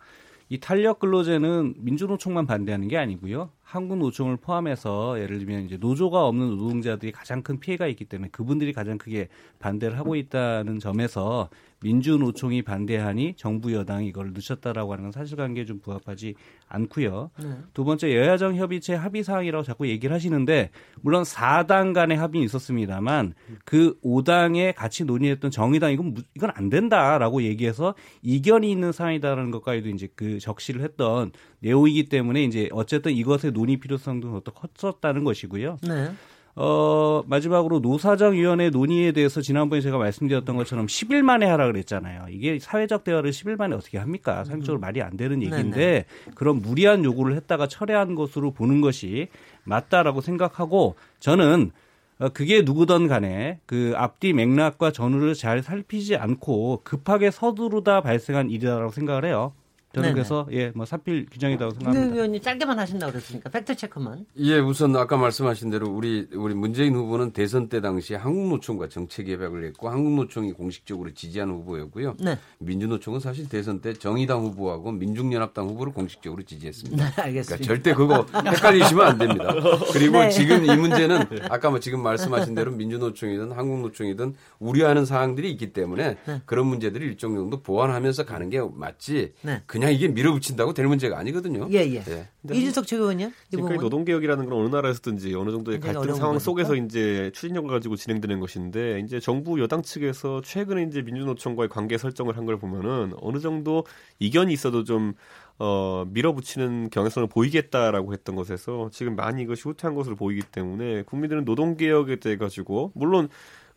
[0.50, 3.48] 이 탄력 근로제는 민주노총만 반대하는 게 아니고요.
[3.70, 8.72] 한국 노총을 포함해서 예를 들면 이제 노조가 없는 노동자들이 가장 큰 피해가 있기 때문에 그분들이
[8.72, 9.28] 가장 크게
[9.60, 11.48] 반대를 하고 있다는 점에서
[11.82, 16.34] 민주노총이 반대하니 정부 여당이 이걸 늦췄다라고 하는 건 사실관계에 좀 부합하지
[16.68, 17.30] 않고요.
[17.42, 17.48] 네.
[17.72, 23.98] 두 번째 여야정 협의체 합의 사항이라고 자꾸 얘기를 하시는데 물론 4당 간의 합의는 있었습니다만 그
[24.00, 30.38] 5당에 같이 논의했던 정의당 이건 이건 안 된다라고 얘기해서 이견이 있는 사안이다라는 것까지도 이제 그
[30.38, 35.78] 적시를 했던 내용이기 때문에 이제 어쨌든 이것의 논의 필요성도 더 컸었다는 것이고요.
[35.82, 36.10] 네.
[36.56, 42.26] 어, 마지막으로 노사정위원회 논의에 대해서 지난번에 제가 말씀드렸던 것처럼 10일 만에 하라 그랬잖아요.
[42.30, 44.44] 이게 사회적 대화를 10일 만에 어떻게 합니까?
[44.44, 44.82] 상식적으로 음.
[44.82, 46.04] 말이 안 되는 얘기인데 네네.
[46.34, 49.28] 그런 무리한 요구를 했다가 철회한 것으로 보는 것이
[49.64, 51.70] 맞다라고 생각하고 저는
[52.18, 58.90] 어, 그게 누구든 간에 그 앞뒤 맥락과 전후를 잘 살피지 않고 급하게 서두르다 발생한 일이라고
[58.90, 59.54] 생각을 해요.
[59.92, 60.14] 저는 네네.
[60.14, 62.14] 그래서 예, 뭐 사필 규정이라고 생각합니다.
[62.14, 64.24] 의원님 짧게만 하신다고 그랬으니까 팩트 체크만.
[64.38, 69.64] 예, 우선 아까 말씀하신 대로 우리 우리 문재인 후보는 대선 때 당시 한국노총과 정책 협약을
[69.64, 72.14] 했고 한국노총이 공식적으로 지지한 후보였고요.
[72.20, 72.38] 네.
[72.58, 77.04] 민주노총은 사실 대선 때 정의당 후보하고 민중연합당 후보를 공식적으로 지지했습니다.
[77.04, 77.56] 네, 알겠습니다.
[77.56, 79.54] 그러니까 절대 그거 헷갈리시면 안 됩니다.
[79.92, 80.30] 그리고 네.
[80.30, 86.42] 지금 이 문제는 아까 뭐 지금 말씀하신 대로 민주노총이든 한국노총이든 우려하는 사항들이 있기 때문에 네.
[86.46, 89.32] 그런 문제들을 일정 정도 보완하면서 가는 게 맞지.
[89.42, 89.62] 네.
[89.80, 91.66] 그냥 이게 밀어붙인다고 될 문제가 아니거든요.
[91.72, 92.02] 예, 예.
[92.06, 92.28] 예.
[92.54, 93.30] 이준석 최고원요?
[93.50, 99.00] 지금까지 노동개혁이라는 건 어느 나라에서든지 어느 정도의 갈등 상황 속에서 이제 추진력을 가지고 진행되는 것인데
[99.00, 103.84] 이제 정부 여당 측에서 최근에 이제 민주노총과의 관계 설정을 한 걸 보면은 어느 정도
[104.18, 105.12] 이견이 있어도 좀
[105.58, 112.16] 어, 밀어붙이는 경향성을 보이겠다라고 했던 것에서 지금 많이 이것이 후퇴한 것으로 보이기 때문에 국민들은 노동개혁에
[112.16, 113.28] 대해 가지고 물론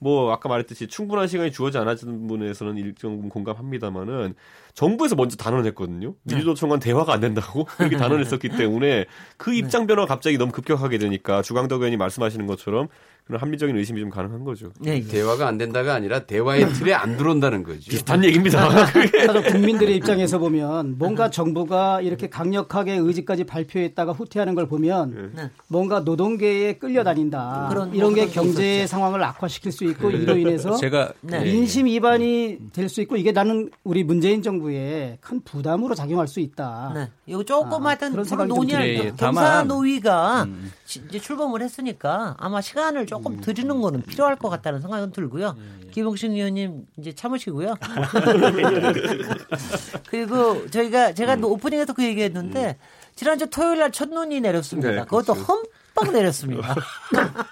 [0.04, 4.36] 뭐 아까 말했듯이 충분한 시간이 주어지지 않았던 분에서는 일정 부분 공감합니다만은
[4.74, 6.16] 정부에서 먼저 단언을 했거든요.
[6.24, 6.36] 네.
[6.36, 9.06] 민주노총과 대화가 안 된다고 그렇게 단언을 했었기 때문에
[9.38, 9.58] 그 네.
[9.58, 12.90] 입장 변화가 갑자기 너무 급격하게 되니까 주강덕 의원이 말씀하시는 것처럼
[13.26, 14.72] 그런 합리적인 의심이 좀 가능한 거죠.
[14.80, 15.08] 네, 네.
[15.08, 17.90] 대화가 안 된다가 아니라 대화의 틀에 안 들어온다는 거죠.
[17.90, 18.68] 비슷한 얘기입니다.
[19.52, 25.50] 국민들의 입장에서 보면 뭔가 정부가 이렇게 강력하게 의지까지 발표했다가 후퇴하는 걸 보면 네.
[25.68, 27.68] 뭔가 노동계에 끌려다닌다.
[27.70, 28.88] 그런 이런 게 경제 있었죠.
[28.92, 30.18] 상황을 악화시킬 수 있고 네.
[30.18, 31.44] 이로 인해서 제가 네.
[31.44, 36.92] 민심 위반이 될 수 있고 이게 나는 우리 문재인 정부에 큰 부담으로 작용할 수 있다.
[36.94, 37.10] 네.
[37.26, 40.72] 이거 조금 아, 하여튼 그런 생각이 논의할 때 경사 노위가 음.
[40.98, 45.56] 이제 출범을 했으니까 아마 시간을 조금 드리는 거는 필요할 것 같다는 생각은 들고요.
[45.58, 45.92] 예, 예.
[45.92, 47.76] 김홍식 의원님 이제 참으시고요.
[50.10, 51.44] 그리고 저희가 제가 음.
[51.46, 53.14] 오프닝에서 그 얘기했는데 음.
[53.16, 54.92] 지난주 토요일 날 첫눈이 내렸습니다.
[54.92, 55.64] 네, 그것도 그렇죠.
[55.96, 56.76] 흠뻑 내렸습니다.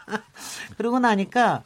[0.77, 1.63] 그러고 나니까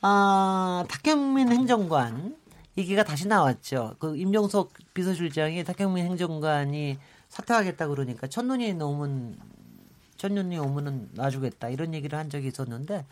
[0.00, 2.36] 아, 탁현민 행정관
[2.78, 3.96] 얘기가 다시 나왔죠.
[3.98, 6.98] 그 임종석 비서실장이 탁현민 행정관이
[7.28, 9.36] 사퇴하겠다 그러니까 첫눈이 오면
[10.16, 13.04] 전년이 오면은 놔주겠다 이런 얘기를 한 적이 있었는데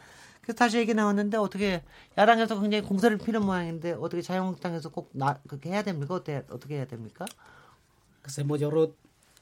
[0.42, 1.82] 그래서 다시 얘기 나왔는데 어떻게
[2.18, 6.14] 야당에서 굉장히 공세를 피는 모양인데 어떻게 자유한국당에서 꼭 나, 그렇게 해야 됩니까?
[6.14, 7.24] 어때, 어떻게 해야 됩니까?
[8.22, 8.88] 글쎄 뭐 여러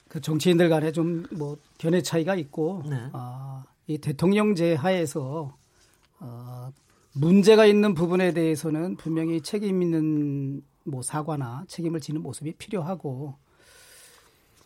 [0.08, 2.96] 그 정치인들 간에 좀 뭐 견해 차이가 있고 네.
[3.12, 5.56] 어, 이 대통령제 하에서
[6.20, 6.72] 어,
[7.12, 13.34] 문제가 있는 부분에 대해서는 분명히 책임 있는 뭐 사과나 책임을 지는 모습이 필요하고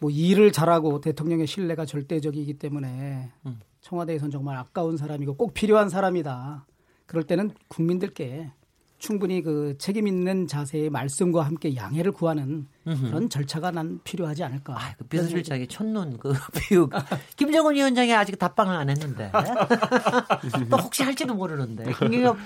[0.00, 3.60] 뭐 일을 잘하고 대통령의 신뢰가 절대적이기 때문에 음.
[3.80, 6.66] 청와대에선 정말 아까운 사람이고 꼭 필요한 사람이다.
[7.06, 8.50] 그럴 때는 국민들께
[8.98, 14.74] 충분히 그 책임 있는 자세의 말씀과 함께 양해를 구하는 그런 절차가 난 필요하지 않을까.
[14.74, 16.88] 아, 그 비서실장의 첫눈 그 비유.
[17.36, 19.30] 김정은 위원장이 아직 답방을 안 했는데
[20.70, 22.36] 또 혹시 할지도 모르는데 김경엽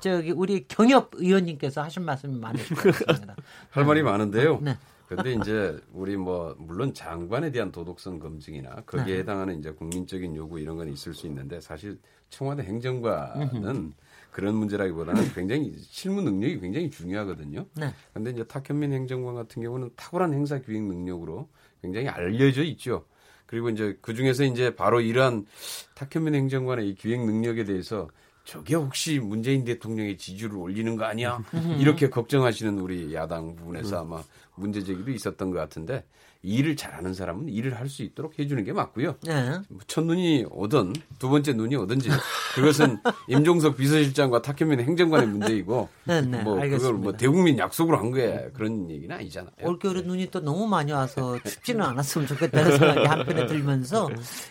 [0.00, 3.34] 저기 우리 경협 의원님께서 하신 말씀이 많으실 것 같습니다.
[3.70, 4.60] 할 말이 많은데요.
[4.62, 4.78] 네.
[5.08, 9.20] 근데 이제 우리 뭐 물론 장관에 대한 도덕성 검증이나 거기에 네.
[9.20, 11.98] 해당하는 이제 국민적인 요구 이런 건 있을 수 있는데 사실
[12.28, 13.94] 청와대 행정관은
[14.32, 17.66] 그런 문제라기보다는 굉장히 실무 능력이 굉장히 중요하거든요.
[17.74, 17.90] 네.
[18.12, 21.48] 근데 이제 탁현민 행정관 같은 경우는 탁월한 행사 기획 능력으로
[21.80, 23.06] 굉장히 알려져 있죠.
[23.46, 25.46] 그리고 이제 그 중에서 이제 바로 이러한
[25.94, 28.08] 탁현민 행정관의 이 기획 능력에 대해서
[28.44, 31.42] 저게 혹시 문재인 대통령의 지지를 올리는 거 아니야?
[31.80, 34.22] 이렇게 걱정하시는 우리 야당 부분에서 아마
[34.56, 36.04] 문제 제기도 있었던 것 같은데
[36.42, 39.14] 일을 잘하는 사람은 일을 할 수 있도록 해주는 게 맞고요.
[39.22, 39.50] 네.
[39.68, 42.08] 뭐 첫눈이 오든 두 번째 눈이 오든지
[42.56, 42.98] 그것은
[43.28, 46.42] 임종석 비서실장과 탁현민 행정관의 문제이고 네, 네.
[46.42, 46.78] 뭐 알겠습니다.
[46.88, 49.52] 그걸 뭐 대국민 약속으로 한 거야 그런 얘기는 아니잖아요.
[49.62, 50.06] 올겨울에 네.
[50.08, 54.08] 눈이 또 너무 많이 와서 춥지는 않았으면 좋겠다는 생각이 한편에 들면서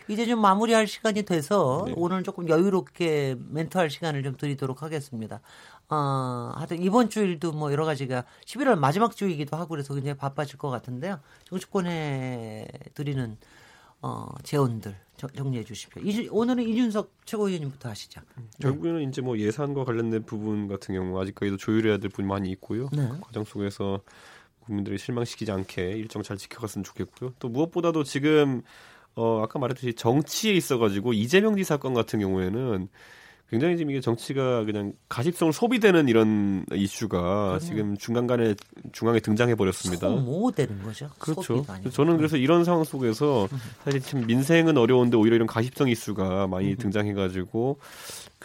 [0.08, 1.94] 이제 좀 마무리할 시간이 돼서 네.
[1.98, 5.42] 오늘 조금 여유롭게 멘트할 시간을 좀 드리도록 하겠습니다.
[5.90, 10.70] 어, 하여튼 이번 주일도 뭐 여러 가지가 11월 마지막 주이기도 하고 그래서 굉장히 바빠질 것
[10.70, 11.20] 같은데요.
[11.46, 13.38] 정치권 에 드리는
[14.02, 16.02] 어, 재원들 정리해 주십시오.
[16.04, 18.22] 이, 오늘은 이준석 최고위원님부터 하시죠.
[18.38, 18.44] 네.
[18.60, 22.90] 결국에는 이제 뭐 예산과 관련된 부분 같은 경우 아직까지도 조율해야 될 부분이 많이 있고요.
[22.92, 23.10] 네.
[23.22, 24.02] 과정 속에서
[24.60, 27.34] 국민들이 실망시키지 않게 일정 잘 지켜갔으면 좋겠고요.
[27.40, 28.62] 또 무엇보다도 지금
[29.16, 32.90] 어 아까 말했듯이 정치에 있어가지고 이재명 지사 건 같은 경우에는
[33.50, 38.56] 굉장히 지금 이게 정치가 그냥 가십성을 소비되는 이런 이슈가 지금 중간간에
[38.92, 40.10] 중앙에 등장해 버렸습니다.
[40.10, 41.10] 소모되는 거죠.
[41.20, 41.66] 그렇죠.
[41.92, 43.48] 저는 그래서 이런 상황 속에서
[43.84, 47.78] 사실 지금 민생은 어려운데 오히려 이런 가십성 이슈가 많이 등장해가지고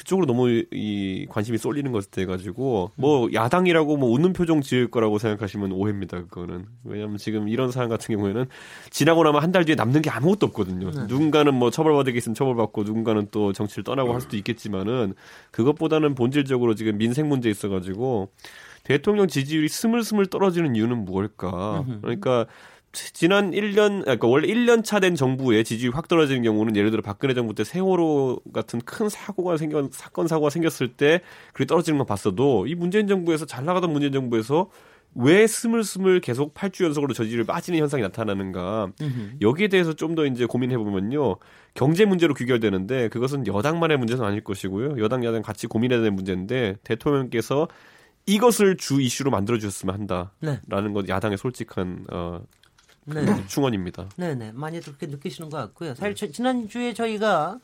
[0.01, 5.19] 그쪽으로 너무 이 관심이 쏠리는 것에 대해 가지고 뭐 야당이라고 뭐 웃는 표정 지을 거라고
[5.19, 6.23] 생각하시면 오해입니다.
[6.23, 8.47] 그거는 왜냐하면 지금 이런 사안 같은 경우에는
[8.89, 10.91] 지나고 나면 한 달 뒤에 남는 게 아무것도 없거든요.
[10.93, 11.07] 네.
[11.09, 15.15] 누군가는 뭐 처벌받을 게 있으면 처벌받고 누군가는 또 정치를 떠나고 할 수도 있겠지만은
[15.51, 18.31] 그것보다는 본질적으로 지금 민생 문제 있어가지고
[18.85, 21.85] 대통령 지지율이 스물스물 떨어지는 이유는 무엇일까?
[22.01, 22.47] 그러니까
[22.93, 27.35] 지난 1년, 그러니까 원래 1년 차 된 정부의 지지율이 확 떨어지는 경우는 예를 들어 박근혜
[27.35, 31.21] 정부 때 세월호 같은 큰 사고가 생겨, 사건, 사고가 생겼을 때
[31.53, 34.71] 그게 떨어지는 걸 봤어도 이 문재인 정부에서 잘 나가던 문재인 정부에서
[35.15, 38.91] 왜 스물스물 계속 8주 연속으로 저지를 빠지는 현상이 나타나는가.
[39.41, 41.37] 여기에 대해서 좀 더 이제 고민해 보면요.
[41.75, 45.03] 경제 문제로 귀결되는데 그것은 여당만의 문제는 아닐 것이고요.
[45.03, 47.67] 여당, 야당 같이 고민해야 되는 문제인데 대통령께서
[48.27, 50.93] 이것을 주 이슈로 만들어 주셨으면 한다라는 네.
[50.93, 52.41] 것 야당의 솔직한 어,
[53.15, 53.47] 네.
[53.47, 54.09] 충원입니다.
[54.17, 55.95] 네네 많이 그렇게 느끼시는 것 같고요.
[55.95, 56.33] 사실 네.
[56.33, 57.61] 지난주에 저희가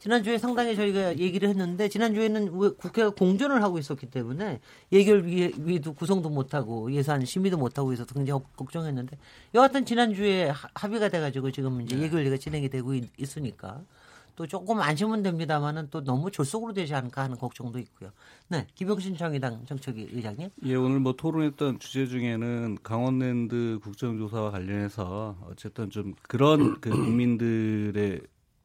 [0.00, 4.60] 지난주에 상당히 저희가 얘기를 했는데 지난주에는 국회가 공전을 하고 있었기 때문에
[4.92, 9.18] 예결위도 구성도 못하고 예산 심의도 못하고 있어서 굉장히 걱정했는데
[9.54, 12.04] 여하튼 지난주에 합의가 돼가지고 지금 이제 네.
[12.04, 13.82] 예결위가 진행이 되고 있, 으니까
[14.40, 18.10] 또 조금 안심은 됩니다만은 또 너무 졸속으로 되지 않을까 하는 걱정도 있고요.
[18.48, 20.48] 네, 김영신 정의당 정책위 의장님.
[20.64, 28.22] 예, 오늘 뭐 토론했던 주제 중에는 강원랜드 국정조사와 관련해서 어쨌든 좀 그런 그 국민들의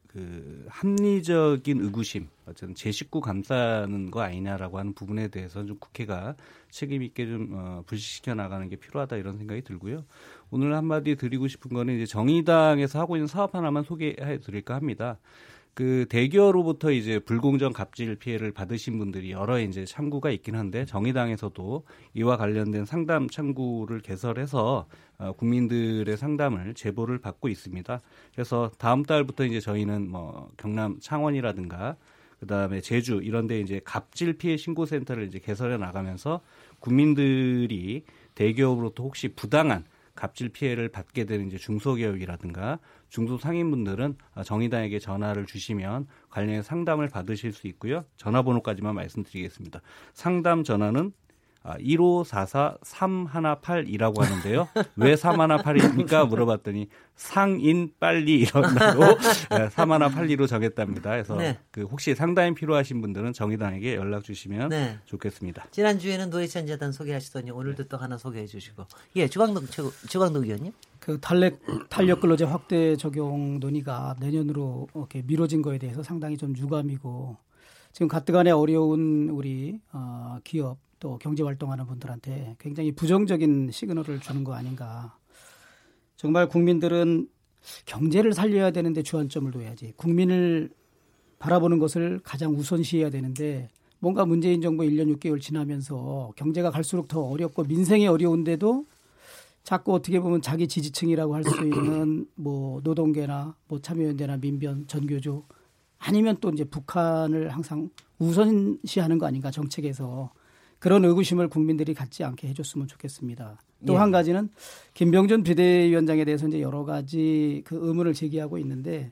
[0.07, 6.37] 그 합리적인 의구심, 어쨌든 제 식구 감싸는 거 아니냐라고 하는 부분에 대해서 좀 국회가
[6.69, 10.05] 책임 있게 좀 어, 불식시켜 나가는 게 필요하다 이런 생각이 들고요.
[10.51, 15.17] 오늘 한마디 드리고 싶은 거는 이제 정의당에서 하고 있는 사업 하나만 소개해 드릴까 합니다.
[15.75, 22.37] 그 대기업으로부터 이제 불공정 갑질 피해를 받으신 분들이 여러 이제 창구가 있긴 한데 정의당에서도 이와
[22.37, 28.01] 관련된 상담 창구를 개설해서 어, 국민들의 상담을 제보를 받고 있습니다.
[28.33, 31.97] 그래서 다음 달부터 이제 저희는 뭐 경남 창원이라든가
[32.39, 36.39] 그다음에 제주 이런 데 이제 갑질 피해 신고 센터를 이제 개설해 나가면서
[36.79, 39.83] 국민들이 대기업으로부터 혹시 부당한
[40.15, 48.05] 갑질 피해를 받게 되는 이제 중소기업이라든가 중소상인분들은 정의당에게 전화를 주시면 관련 상담을 받으실 수 있고요.
[48.17, 49.81] 전화번호까지만 말씀드리겠습니다.
[50.13, 51.11] 상담 전화는
[51.65, 54.67] 1544318이라고 아, 하는데요.
[54.95, 56.27] 왜 318입니까?
[56.27, 59.01] 물어봤더니 상인 빨리 이런다고
[59.49, 61.11] 3182로 정했답니다.
[61.11, 61.57] 그래서 네.
[61.71, 64.99] 그 혹시 상담이 필요하신 분들은 정의당에게 연락 주시면 네.
[65.05, 65.67] 좋겠습니다.
[65.71, 68.85] 지난주에는 노회찬 재단 소개하시더니 오늘도 또 하나 소개해 주시고.
[69.15, 69.63] 예, 주광덕
[70.07, 70.71] 주광덕 의원님.
[70.99, 71.59] 그 탄력
[71.89, 77.37] 탄력 근로제 확대 적용 논의가 내년으로 이렇게 미뤄진 거에 대해서 상당히 좀 유감이고
[77.91, 84.55] 지금 가뜩간에 어려운 우리 어, 기업 또 경제 활동하는 분들한테 굉장히 부정적인 시그널을 주는 거
[84.55, 85.15] 아닌가.
[86.15, 87.29] 정말 국민들은
[87.85, 89.93] 경제를 살려야 되는데 주안점을 둬야지.
[89.97, 90.71] 국민을
[91.37, 97.65] 바라보는 것을 가장 우선시해야 되는데 뭔가 문재인 정부 1년 6개월 지나면서 경제가 갈수록 더 어렵고
[97.65, 98.87] 민생이 어려운데도
[99.61, 105.43] 자꾸 어떻게 보면 자기 지지층이라고 할 수 있는 뭐 노동계나 뭐 참여연대나 민변 전교조
[105.99, 110.31] 아니면 또 이제 북한을 항상 우선시하는 거 아닌가 정책에서
[110.79, 113.57] 그런 의구심을 국민들이 갖지 않게 해줬으면 좋겠습니다.
[113.85, 114.11] 또한 예.
[114.11, 114.49] 가지는
[114.93, 119.11] 김병준 비대위원장에 대해서 이제 여러 가지 그 의문을 제기하고 있는데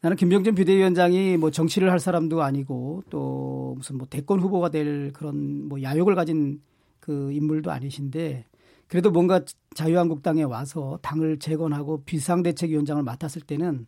[0.00, 5.68] 나는 김병준 비대위원장이 뭐 정치를 할 사람도 아니고 또 무슨 뭐 대권 후보가 될 그런
[5.68, 6.60] 뭐 야욕을 가진
[7.00, 8.44] 그 인물도 아니신데
[8.86, 9.40] 그래도 뭔가
[9.74, 13.86] 자유한국당에 와서 당을 재건하고 비상대책위원장을 맡았을 때는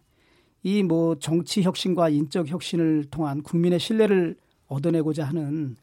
[0.62, 5.76] 이 뭐 정치 혁신과 인적 혁신을 통한 국민의 신뢰를 얻어내고자 하는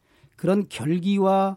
[0.44, 1.56] 그런 결기와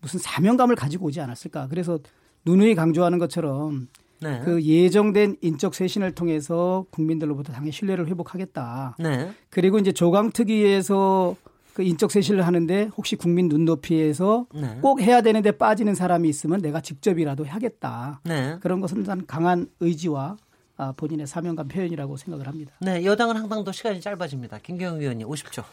[0.00, 1.66] 무슨 사명감을 가지고 오지 않았을까.
[1.66, 1.98] 그래서
[2.44, 3.88] 누누이 강조하는 것처럼
[4.20, 4.42] 네.
[4.44, 8.94] 그 예정된 인적 쇄신을 통해서 국민들로부터 당의 신뢰를 회복하겠다.
[9.00, 9.32] 네.
[9.50, 11.34] 그리고 이제 조강특위에서
[11.74, 14.78] 그 인적 쇄신을 하는데 혹시 국민 눈높이에서 네.
[14.82, 18.20] 꼭 해야 되는데 빠지는 사람이 있으면 내가 직접이라도 하겠다.
[18.22, 18.56] 네.
[18.60, 20.47] 그런 것은 난 강한 의지와 아,
[20.96, 22.72] 본인의 사명감 표현이라고 생각을 합니다.
[22.80, 24.58] 네, 여당은 항상 더 시간이 짧아집니다.
[24.58, 25.64] 김경우 의원님 오십시오.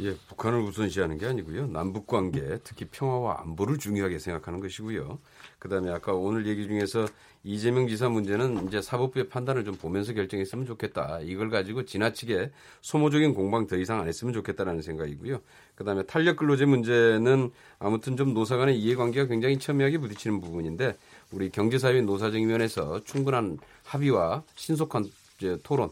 [0.00, 1.68] 예, 북한을 우선시하는 게 아니고요.
[1.68, 5.18] 남북 관계, 특히 평화와 안보를 중요하게 생각하는 것이고요.
[5.58, 7.06] 그다음에 아까 오늘 얘기 중에서
[7.44, 11.20] 이재명 지사 문제는 이제 사법부의 판단을 좀 보면서 결정했으면 좋겠다.
[11.22, 12.50] 이걸 가지고 지나치게
[12.82, 15.40] 소모적인 공방 더 이상 안 했으면 좋겠다라는 생각이고요.
[15.76, 20.96] 그다음에 탄력 근로제 문제는 아무튼 좀 노사 간의 이해관계가 굉장히 첨예하게 부딪히는 부분인데
[21.30, 25.90] 우리 경제사회 노사정 위원회에서 충분한 합의와 신속한 이제 토론,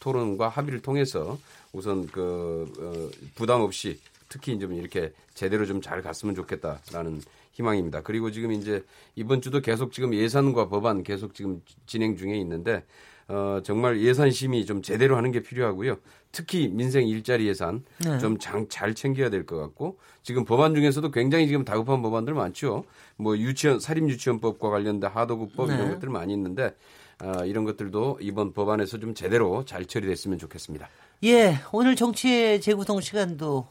[0.00, 1.38] 토론과 합의를 통해서
[1.72, 7.22] 우선 그 어, 부담 없이 특히 좀 이렇게 제대로 좀 잘 갔으면 좋겠다라는
[7.52, 8.02] 희망입니다.
[8.02, 8.84] 그리고 지금 이제
[9.16, 12.84] 이번 주도 계속 지금 예산과 법안 계속 지금 진행 중에 있는데
[13.28, 15.96] 어, 정말 예산 심의 좀 제대로 하는 게 필요하고요.
[16.32, 18.18] 특히 민생 일자리 예산 네.
[18.18, 22.84] 좀잘 챙겨야 될 것 같고 지금 법안 중에서도 굉장히 지금 다급한 법안들 많죠.
[23.16, 25.74] 뭐 유치원 사립 유치원법과 관련된 하도급법 네.
[25.74, 26.74] 이런 것들 많이 있는데
[27.22, 30.88] 어, 이런 것들도 이번 법안에서 좀 제대로 잘 처리됐으면 좋겠습니다.
[31.24, 33.66] 예, 오늘 정치의 재구성 시간도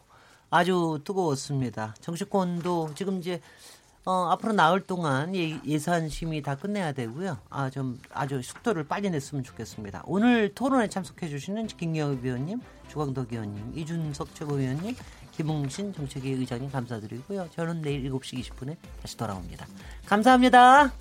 [0.50, 1.96] 아주 뜨거웠습니다.
[2.02, 3.42] 정치권도 지금 이제
[4.08, 7.40] 어, 앞으로 나흘 동안 예, 산 심의 다 끝내야 되고요.
[7.50, 10.04] 아, 좀 아주 속도를 빨리 냈으면 좋겠습니다.
[10.06, 14.96] 오늘 토론에 참석해 주시는 김경엽 위원님, 주광덕 위원님, 이준석 최고위원님,
[15.36, 17.50] 김웅신 정책위 의장님 감사드리고요.
[17.54, 19.68] 저는 내일 7시 20분에 다시 돌아옵니다.
[20.06, 20.94] 감사합니다.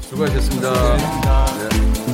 [0.00, 0.72] 수고하셨습니다.
[0.72, 1.46] 수고하셨습니다.
[1.68, 2.11] 네.